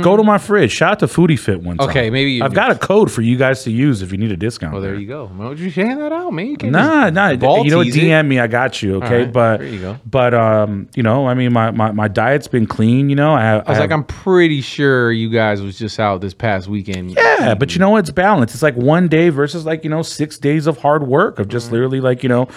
[0.02, 0.72] Go to my fridge.
[0.72, 1.90] Shout out to Foodie Fit one time.
[1.90, 4.32] Okay, maybe you- I've got a code for you guys to use if you need
[4.32, 4.72] a discount.
[4.72, 5.26] Well, there you go.
[5.26, 6.56] Why don't you hand that out, man?
[6.62, 7.28] You Nah, nah.
[7.30, 7.36] You
[7.70, 8.00] know, tease it.
[8.00, 8.40] DM me.
[8.40, 8.96] I got you.
[8.96, 9.98] Okay, right, but there you go.
[10.10, 13.10] but um, you know, I mean, my, my my diet's been clean.
[13.10, 16.22] You know, I, have, I was like, I'm pretty sure you guys was just out
[16.22, 17.10] this past weekend.
[17.10, 17.96] Yeah, but you know?
[17.98, 18.54] It's balanced.
[18.54, 21.72] It's like one day versus like you know six days of hard work of just
[21.72, 22.48] literally like you know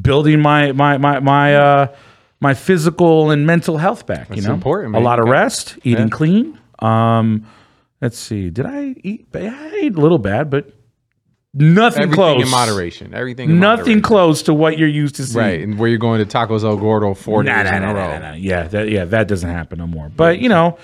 [0.00, 1.86] building my my my my uh
[2.40, 4.34] my physical and mental health back.
[4.34, 5.00] you know, important, Man.
[5.02, 6.58] A lot of rest, eating clean.
[6.80, 7.46] Um,
[8.02, 8.50] let's see.
[8.50, 9.26] Did I eat?
[9.34, 10.70] I ate a little bad, but
[11.54, 12.42] nothing Everything close.
[12.42, 13.14] in moderation.
[13.14, 14.02] Everything in Nothing moderation.
[14.02, 15.44] close to what you're used to seeing.
[15.44, 17.90] Right, and where you're going to Tacos El Gordo four Nah, days nah, in nah,
[17.90, 18.18] a row.
[18.18, 18.32] nah.
[18.34, 20.08] Yeah, that yeah, that doesn't happen no more.
[20.14, 20.78] But you know,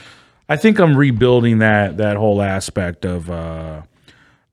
[0.49, 3.83] I think I'm rebuilding that that whole aspect of uh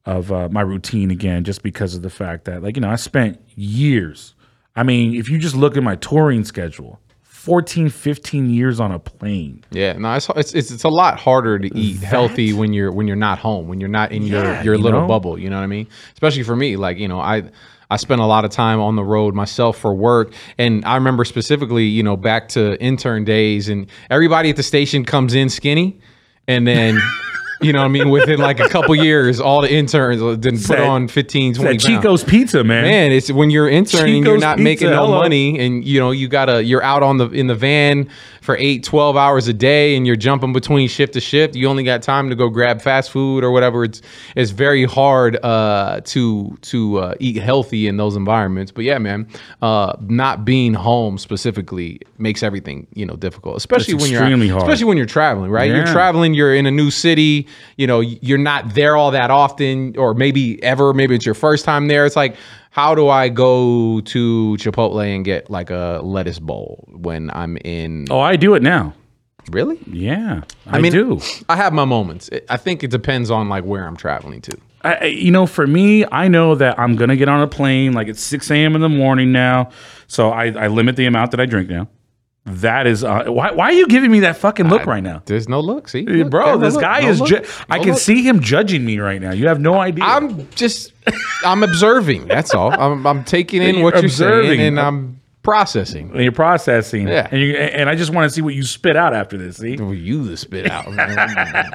[0.05, 2.95] of uh, my routine again, just because of the fact that like you know I
[2.95, 4.33] spent years.
[4.77, 8.99] I mean, if you just look at my touring schedule, 14, 15 years on a
[8.99, 9.63] plane.
[9.71, 13.07] Yeah, no, it's, it's it's it's a lot harder to eat healthy when you're when
[13.07, 15.07] you're not home, when you're not in Yeah, your your you little know?
[15.07, 15.39] bubble.
[15.39, 15.87] You know what I mean?
[16.13, 17.43] Especially for me, like you know, I
[17.89, 21.23] I spent a lot of time on the road myself for work, and I remember
[21.23, 25.99] specifically, you know, back to intern days, and everybody at the station comes in skinny,
[26.47, 26.99] and then.
[27.59, 28.09] You know what I mean?
[28.09, 31.83] Within like a couple years, all the interns didn't put That- on 15, 20 That
[31.83, 31.85] pounds.
[31.85, 32.83] Chico's Pizza, man.
[32.83, 35.19] Man, it's when you're interning, you're not Pizza, making no hello.
[35.19, 35.53] money.
[35.53, 38.09] money and you know, you gotta you're out on the in the van
[38.47, 41.53] for eight, 12 hours a day and you're jumping between shift to shift.
[41.53, 43.83] You only got time to go grab fast food or whatever.
[43.83, 44.01] It's
[44.37, 48.71] it's very hard uh to to uh, eat healthy in those environments.
[48.71, 49.27] But yeah, man,
[49.61, 53.57] uh not being home specifically makes everything, you know, difficult.
[53.57, 54.63] Especially It's when you're hard.
[54.63, 55.69] especially when you're traveling, right?
[55.69, 59.93] You're traveling, you're in a new city, you know, you're not there all that often,
[59.97, 62.05] or maybe ever, maybe it's your first time there.
[62.05, 62.37] It's like,
[62.71, 68.05] how do I go to Chipotle and get like a lettuce bowl when I'm in
[68.09, 68.93] Oh, I do it now.
[69.51, 69.79] really?
[69.87, 71.19] Yeah, I, mean- do.
[71.49, 72.29] I have my moments.
[72.49, 74.57] I think it depends on like where I'm traveling to.
[74.83, 77.93] I, I- you know, for me, I know that I'm gonna get on a plane
[77.93, 78.75] like it's 6 a.m.
[78.75, 79.69] in the morning now,
[80.07, 81.87] so I, I limit the amount that I drink now.
[82.47, 83.51] That is uh, why.
[83.51, 85.89] Why are you giving me that fucking look right now, There's no look.
[85.89, 86.55] See, Look, bro?
[86.55, 86.81] no This look.
[86.81, 87.19] guy No is.
[87.19, 87.29] look.
[87.29, 89.31] Ju- I can see him judging me right now.
[89.33, 90.05] You have no idea.
[90.05, 90.93] I'm just,
[91.43, 92.27] I'm observing.
[92.27, 92.71] That's all.
[92.71, 94.59] I'm, I'm taking in You're what you're observing.
[94.59, 96.11] saying and I'm processing.
[96.11, 97.27] and you're processing, Yeah.
[97.31, 99.57] and you and I just want to see what you spit out after this.
[99.57, 100.85] See, For you to spit out.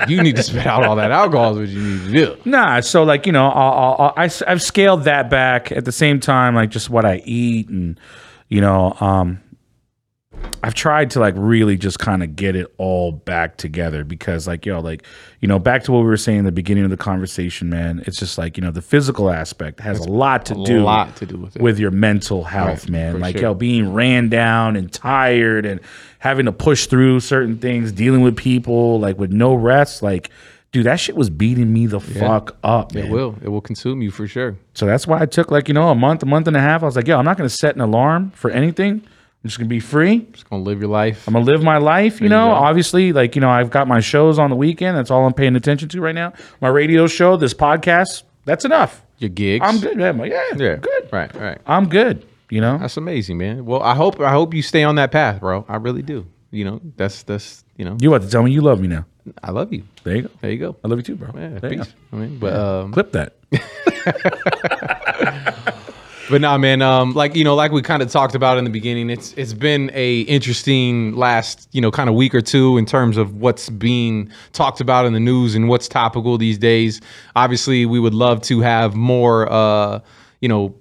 [0.08, 1.52] you need to spit out all that alcohol.
[1.52, 2.36] Is what you need to do.
[2.50, 5.70] Nah, so like you know, I'll, I'll, I'll, I, have scaled that back.
[5.70, 7.98] At the same time, like just what I eat, and
[8.48, 9.40] you know, um,
[10.64, 14.64] I've tried to like really just kind of get it all back together because like
[14.64, 15.04] yo, like
[15.40, 18.00] you know, back to what we were saying in the beginning of the conversation, man.
[18.06, 21.16] It's just like you know, the physical aspect has a lot to A do lot
[21.16, 21.62] to do with it.
[21.62, 23.18] with your mental health, Right, man.
[23.20, 23.42] Like sure.
[23.42, 25.80] yo, being ran down and tired and
[26.20, 30.30] having to push through certain things, dealing with people like with no rest, like.
[30.70, 33.04] Dude, that shit was beating me the fuck up, man.
[33.04, 33.36] It will.
[33.42, 34.56] It will consume you for sure.
[34.72, 36.82] So that's why I took like, you know, a month, a month and a half.
[36.82, 39.02] I was like, yo, I'm not going to set an alarm for anything.
[39.44, 40.20] I'm just gonna be free.
[40.32, 41.26] Just gonna live your life.
[41.26, 42.46] I'm gonna live my life, you know.
[42.48, 42.52] go.
[42.54, 44.96] Obviously, like you know, I've got my shows on the weekend.
[44.96, 46.32] That's all I'm paying attention to right now.
[46.60, 49.02] My radio show, this podcast, that's enough.
[49.18, 49.64] your gigs.
[49.66, 49.96] I'm good.
[49.96, 50.10] man.
[50.10, 50.76] I'm like, yeah, Yeah.
[50.76, 51.08] good.
[51.12, 51.34] Right.
[51.34, 51.58] Right.
[51.66, 52.24] I'm good.
[52.50, 53.64] You know, That's amazing, man.
[53.64, 55.64] Well, I hope I hope you stay on that path, bro.
[55.68, 56.26] I really do.
[56.50, 59.06] You know, that's that's you know, you about to tell me you love me now?
[59.42, 59.84] I love you.
[60.04, 60.28] There you go.
[60.40, 60.76] There you go.
[60.84, 61.30] I love you too, bro.
[61.34, 61.94] Yeah, There you peace.
[62.12, 63.36] I mean, but um, Clip that.
[66.32, 66.80] But nah, man.
[66.80, 69.52] Um, like you know, like we kind of talked about in the beginning, it's it's
[69.52, 73.68] been a interesting last you know kind of week or two in terms of what's
[73.68, 77.02] being talked about in the news and what's topical these days.
[77.36, 80.00] Obviously, we would love to have more, uh,
[80.40, 80.74] you know,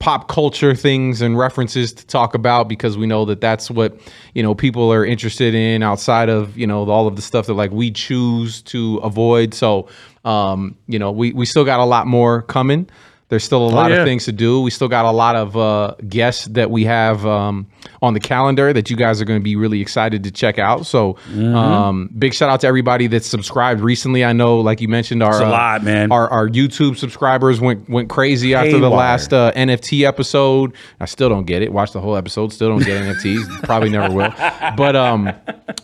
[0.00, 3.98] pop culture things and references to talk about because we know that that's what
[4.34, 7.54] you know people are interested in outside of you know all of the stuff that
[7.54, 9.54] like we choose to avoid.
[9.54, 9.88] So
[10.26, 12.86] um, you know, we we still got a lot more coming.
[13.30, 13.98] There's still a lot yeah.
[13.98, 14.60] of things to do.
[14.60, 17.68] We still got a lot of uh, guests that we have um,
[18.02, 20.84] on the calendar that you guys are going to be really excited to check out.
[20.84, 21.54] So, Mm-hmm.
[21.54, 24.24] um, big shout out to everybody that's subscribed recently.
[24.24, 26.10] I know, like you mentioned, our a uh, lot, man.
[26.10, 30.74] Our, our YouTube subscribers went went crazy after the last uh, NFT episode.
[30.98, 31.72] I still don't get it.
[31.72, 32.52] Watch the whole episode.
[32.52, 33.62] Still don't get NFTs.
[33.62, 34.34] Probably never will.
[34.76, 35.32] But um,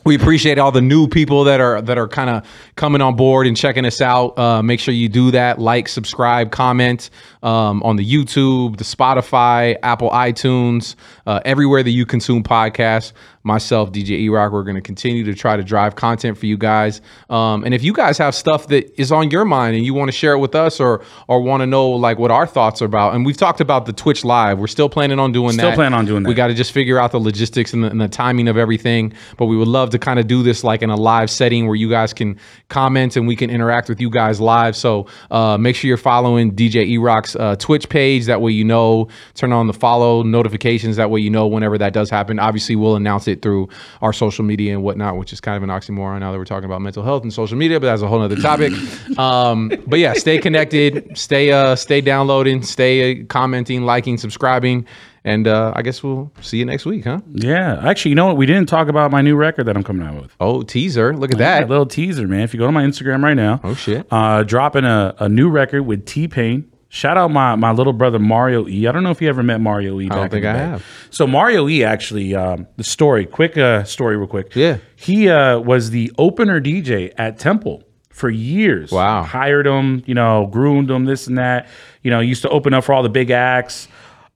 [0.05, 2.44] we appreciate all the new people that are that are kind of
[2.74, 4.36] coming on board and checking us out.
[4.36, 5.61] Uh, make sure you do that.
[5.61, 7.11] Like, subscribe, comment
[7.47, 13.12] um, on the YouTube, the Spotify, Apple iTunes, uh, everywhere that you consume podcasts.
[13.47, 16.59] Myself, DJ E Rock, we're going to continue to try to drive content for you
[16.59, 17.01] guys.
[17.30, 20.09] Um, and if you guys have stuff that is on your mind and you want
[20.09, 22.86] to share it with us, or or want to know like what our thoughts are
[22.86, 25.76] about, and we've talked about the Twitch Live, we're still planning on doing Still that.
[25.76, 26.28] planning on doing that.
[26.28, 29.12] We got to just figure out the logistics and the, and the timing of everything.
[29.36, 31.76] But we would love to kind of do this like in a live setting where
[31.76, 32.38] you guys can
[32.68, 34.74] comment and we can interact with you guys live.
[34.74, 38.26] So uh, make sure you're following DJ E Rock's uh, Twitch page.
[38.26, 39.07] That way you know.
[39.34, 40.97] Turn on the follow notifications.
[40.97, 42.40] That way you know whenever that does happen.
[42.40, 43.68] Obviously, we'll announce it through
[44.03, 46.64] our social media and whatnot, which is kind of an oxymoron now that we're talking
[46.66, 47.78] about mental health and social media.
[47.80, 48.72] But that's a whole other topic.
[49.18, 51.16] um, but yeah, stay connected.
[51.16, 52.62] Stay uh, stay downloading.
[52.62, 54.87] Stay uh, commenting, liking, subscribing.
[55.24, 57.18] And uh, I guess we'll see you next week, huh?
[57.32, 58.37] Yeah, actually, you know what?
[58.37, 60.32] We didn't talk about my new record that I'm coming out with.
[60.39, 61.16] Oh, teaser.
[61.16, 61.68] Look at That that.
[61.68, 62.43] little teaser, man.
[62.43, 64.07] If you go to my Instagram right now, Oh, shit.
[64.12, 66.70] uh, dropping a, a new record with T Pain.
[66.97, 68.86] Shout out my my little brother Mario E.
[68.86, 70.07] I don't know if you ever met Mario E.
[70.11, 70.86] I don't think I have.
[71.11, 71.84] So Mario E.
[71.84, 74.55] Actually, um, the story, quick uh, story, real quick.
[74.57, 74.78] Yeah.
[74.97, 78.90] he uh, was the opener DJ at Temple for years.
[78.90, 79.24] Wow.
[79.24, 81.68] hired him, you know, groomed him, this and that.
[82.03, 83.88] You know, used to open up for all the big acts.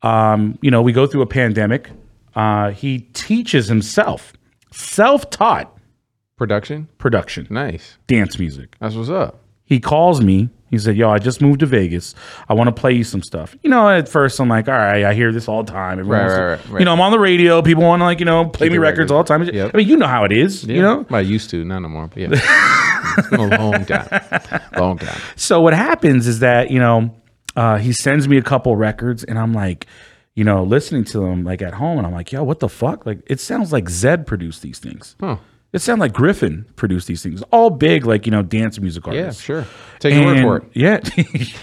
[0.02, 1.88] Um, you know, we go through a pandemic.
[2.34, 4.34] Uh, he teaches himself,
[4.70, 5.74] self-taught
[6.36, 6.88] Production.
[6.98, 7.96] production, Nice.
[8.06, 8.76] dance music.
[8.80, 9.40] That's what's up.
[9.64, 10.50] He calls me.
[10.70, 12.14] He said, "Yo, I just moved to Vegas.
[12.48, 15.04] I want to play you some stuff." You know, at first I'm like, "All right,
[15.04, 16.78] I hear this all the time." Everyone Right, to- right, right.
[16.80, 17.60] You know, I'm on the radio.
[17.62, 19.14] People want to like, you know, play me the records record.
[19.14, 19.54] all the time.
[19.54, 19.72] Yep.
[19.74, 20.64] I mean, you know how it is.
[20.64, 21.04] You know.
[21.10, 22.06] I used to, not no more.
[22.06, 22.28] But yeah.
[23.18, 24.60] it's been a long time.
[24.76, 25.20] Long time.
[25.36, 27.14] So what happens is that you know,
[27.56, 29.86] uh, he sends me a couple records, and I'm like,
[30.36, 33.04] you know, listening to them like at home, and I'm like, "Yo, what the fuck?"
[33.06, 35.16] Like, it sounds like Zedd produced these things.
[35.18, 35.36] Huh.
[35.72, 37.42] It sounds like Gryffin produced these things.
[37.52, 39.40] All big, like you know, dance music artists.
[39.40, 39.66] Yeah, sure.
[40.00, 40.64] Take your word for it.
[40.74, 41.00] Yeah,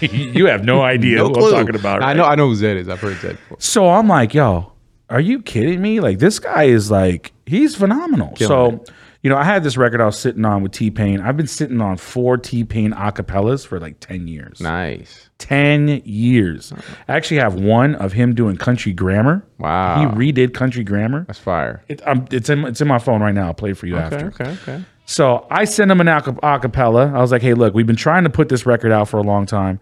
[0.00, 1.54] you have no idea who clue.
[1.54, 2.02] I'm talking about.
[2.02, 2.24] I know.
[2.24, 2.88] I know who Zedd is.
[2.88, 3.58] I've heard Zedd before.
[3.60, 4.72] So I'm like, yo,
[5.10, 6.00] are you kidding me?
[6.00, 8.34] Like this guy is like, he's phenomenal.
[8.36, 8.82] so,
[9.22, 11.20] you know, I had this record I was sitting on with T Pain.
[11.20, 14.60] I've been sitting on four T Pain acapellas for like 10 years.
[14.60, 15.28] Nice.
[15.38, 16.72] 10 years.
[17.08, 19.44] I actually have one of him doing country grammar.
[19.58, 19.98] Wow.
[20.14, 21.24] He redid country grammar.
[21.26, 21.82] That's fire.
[21.88, 23.46] It, um, it's in it's in my phone right now.
[23.46, 24.04] I'll play it for you Okay.
[24.16, 24.26] after.
[24.28, 24.50] Okay.
[24.62, 24.84] Okay.
[25.06, 27.14] So I sent him an aca- acapella.
[27.14, 29.22] I was like, hey, look, we've been trying to put this record out for a
[29.22, 29.80] long time.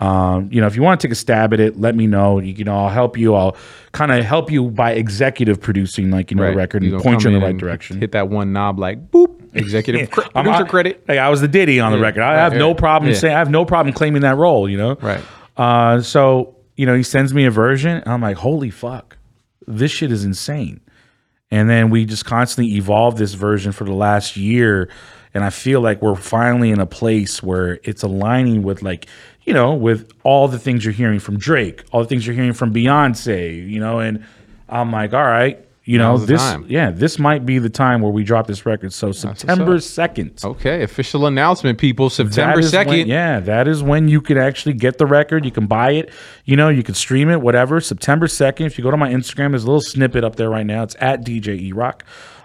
[0.00, 2.40] Um, you know, if you want to take a stab at it, let me know.
[2.40, 3.34] You, you know, I'll help you.
[3.34, 3.56] I'll
[3.92, 7.30] kind of help you by executive producing, like you know, the record and point you
[7.30, 8.00] in the right direction.
[8.00, 9.40] Hit that one knob like boop.
[9.54, 11.04] Executive cre- I'm- producer I- credit.
[11.06, 12.22] Hey, I was the Diddy on the record.
[12.22, 13.18] I right, have no problem yeah.
[13.18, 14.68] saying I have no problem claiming that role.
[14.68, 15.22] You know, Right.
[15.56, 19.16] Uh, so you know, he sends me a version, and I'm like, holy fuck,
[19.66, 20.80] this shit is insane.
[21.52, 24.88] And then we just constantly evolve this version for the last year,
[25.32, 29.06] and I feel like we're finally in a place where it's aligning with like,
[29.44, 32.52] you know, with all the things you're hearing from Drake, all the things you're hearing
[32.54, 34.24] from Beyonce, you know, and
[34.68, 35.60] I'm like, all right.
[35.86, 36.64] You know this, time.
[36.66, 36.90] yeah.
[36.90, 38.94] This might be the time where we drop this record.
[38.94, 40.82] So September second, Okay.
[40.82, 42.08] Official announcement, people.
[42.08, 43.06] September that is when- second.
[43.08, 45.44] yeah, that is when you can actually get the record.
[45.44, 46.08] You can buy it.
[46.46, 47.82] You know, you can stream it, whatever.
[47.82, 48.64] September 2nd.
[48.64, 50.84] If you go to my Instagram, there's a little snippet up there right now.
[50.84, 52.02] It's at DJ E Rock.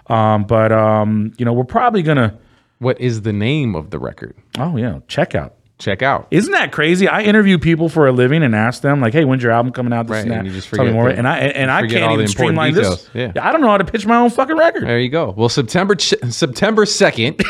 [0.08, 2.34] Um, but, um, you know, we're probably going to,
[2.78, 4.36] What is the name of the record?
[4.58, 5.54] oh, yeah, check out.
[5.80, 6.26] Check out.
[6.30, 7.08] Isn't that crazy?
[7.08, 9.92] I interview people for a living and ask them like, "Hey, when's your album coming
[9.92, 11.08] out?" This Right, and and you just Tell me more.
[11.08, 13.08] and I and I can't even streamline this.
[13.14, 13.32] Yeah.
[13.40, 14.84] I don't know how to pitch my own fucking record.
[14.86, 15.34] There you go.
[15.36, 17.42] Well, September ch- September second,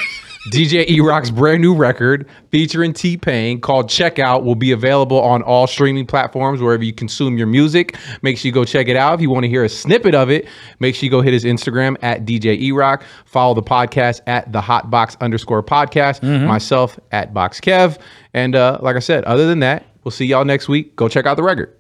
[0.49, 5.43] DJ E Rock's brand new record featuring T Pain called Checkout will be available on
[5.43, 7.95] all streaming platforms wherever you consume your music.
[8.23, 9.13] Make sure you go check it out.
[9.15, 11.45] If you want to hear a snippet of it, make sure you go hit his
[11.45, 13.05] Instagram at DJ E Rock.
[13.27, 16.23] Follow the podcast at the Hotbox underscore podcast.
[16.47, 17.99] Myself at Box Kev.
[18.33, 20.97] And uh, like I said, other than that, we'll see y'all next week.
[20.97, 21.77] Go check out the record.